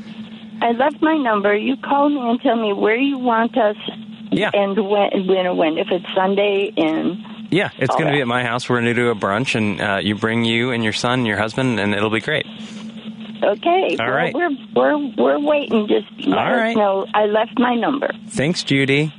[0.61, 1.55] I left my number.
[1.55, 3.75] You call me and tell me where you want us
[4.31, 4.51] Yeah.
[4.53, 5.77] and when, when when.
[5.77, 7.17] If it's Sunday and
[7.51, 8.69] Yeah, it's going to be at my house.
[8.69, 11.27] We're going to do a brunch, and uh, you bring you and your son and
[11.27, 12.45] your husband, and it'll be great.
[13.43, 14.33] okay, All well, right.
[14.33, 15.87] we're we're we're waiting.
[15.87, 16.75] Just let All us right.
[16.77, 17.05] know.
[17.13, 18.09] I left my number.
[18.27, 19.11] Thanks, Judy.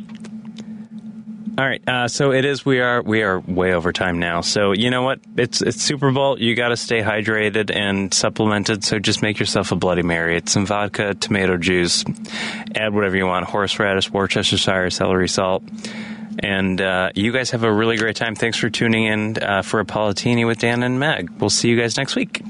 [1.60, 2.64] All right, uh, so it is.
[2.64, 4.40] We are we are way over time now.
[4.40, 5.20] So you know what?
[5.36, 6.40] It's it's Super Bowl.
[6.40, 8.82] You got to stay hydrated and supplemented.
[8.82, 10.38] So just make yourself a Bloody Mary.
[10.38, 12.02] It's some vodka, tomato juice.
[12.74, 15.62] Add whatever you want: horseradish, Worcestershire, celery salt.
[16.38, 18.34] And uh, you guys have a really great time.
[18.36, 21.28] Thanks for tuning in uh, for a Politini with Dan and Meg.
[21.28, 22.42] We'll see you guys next week.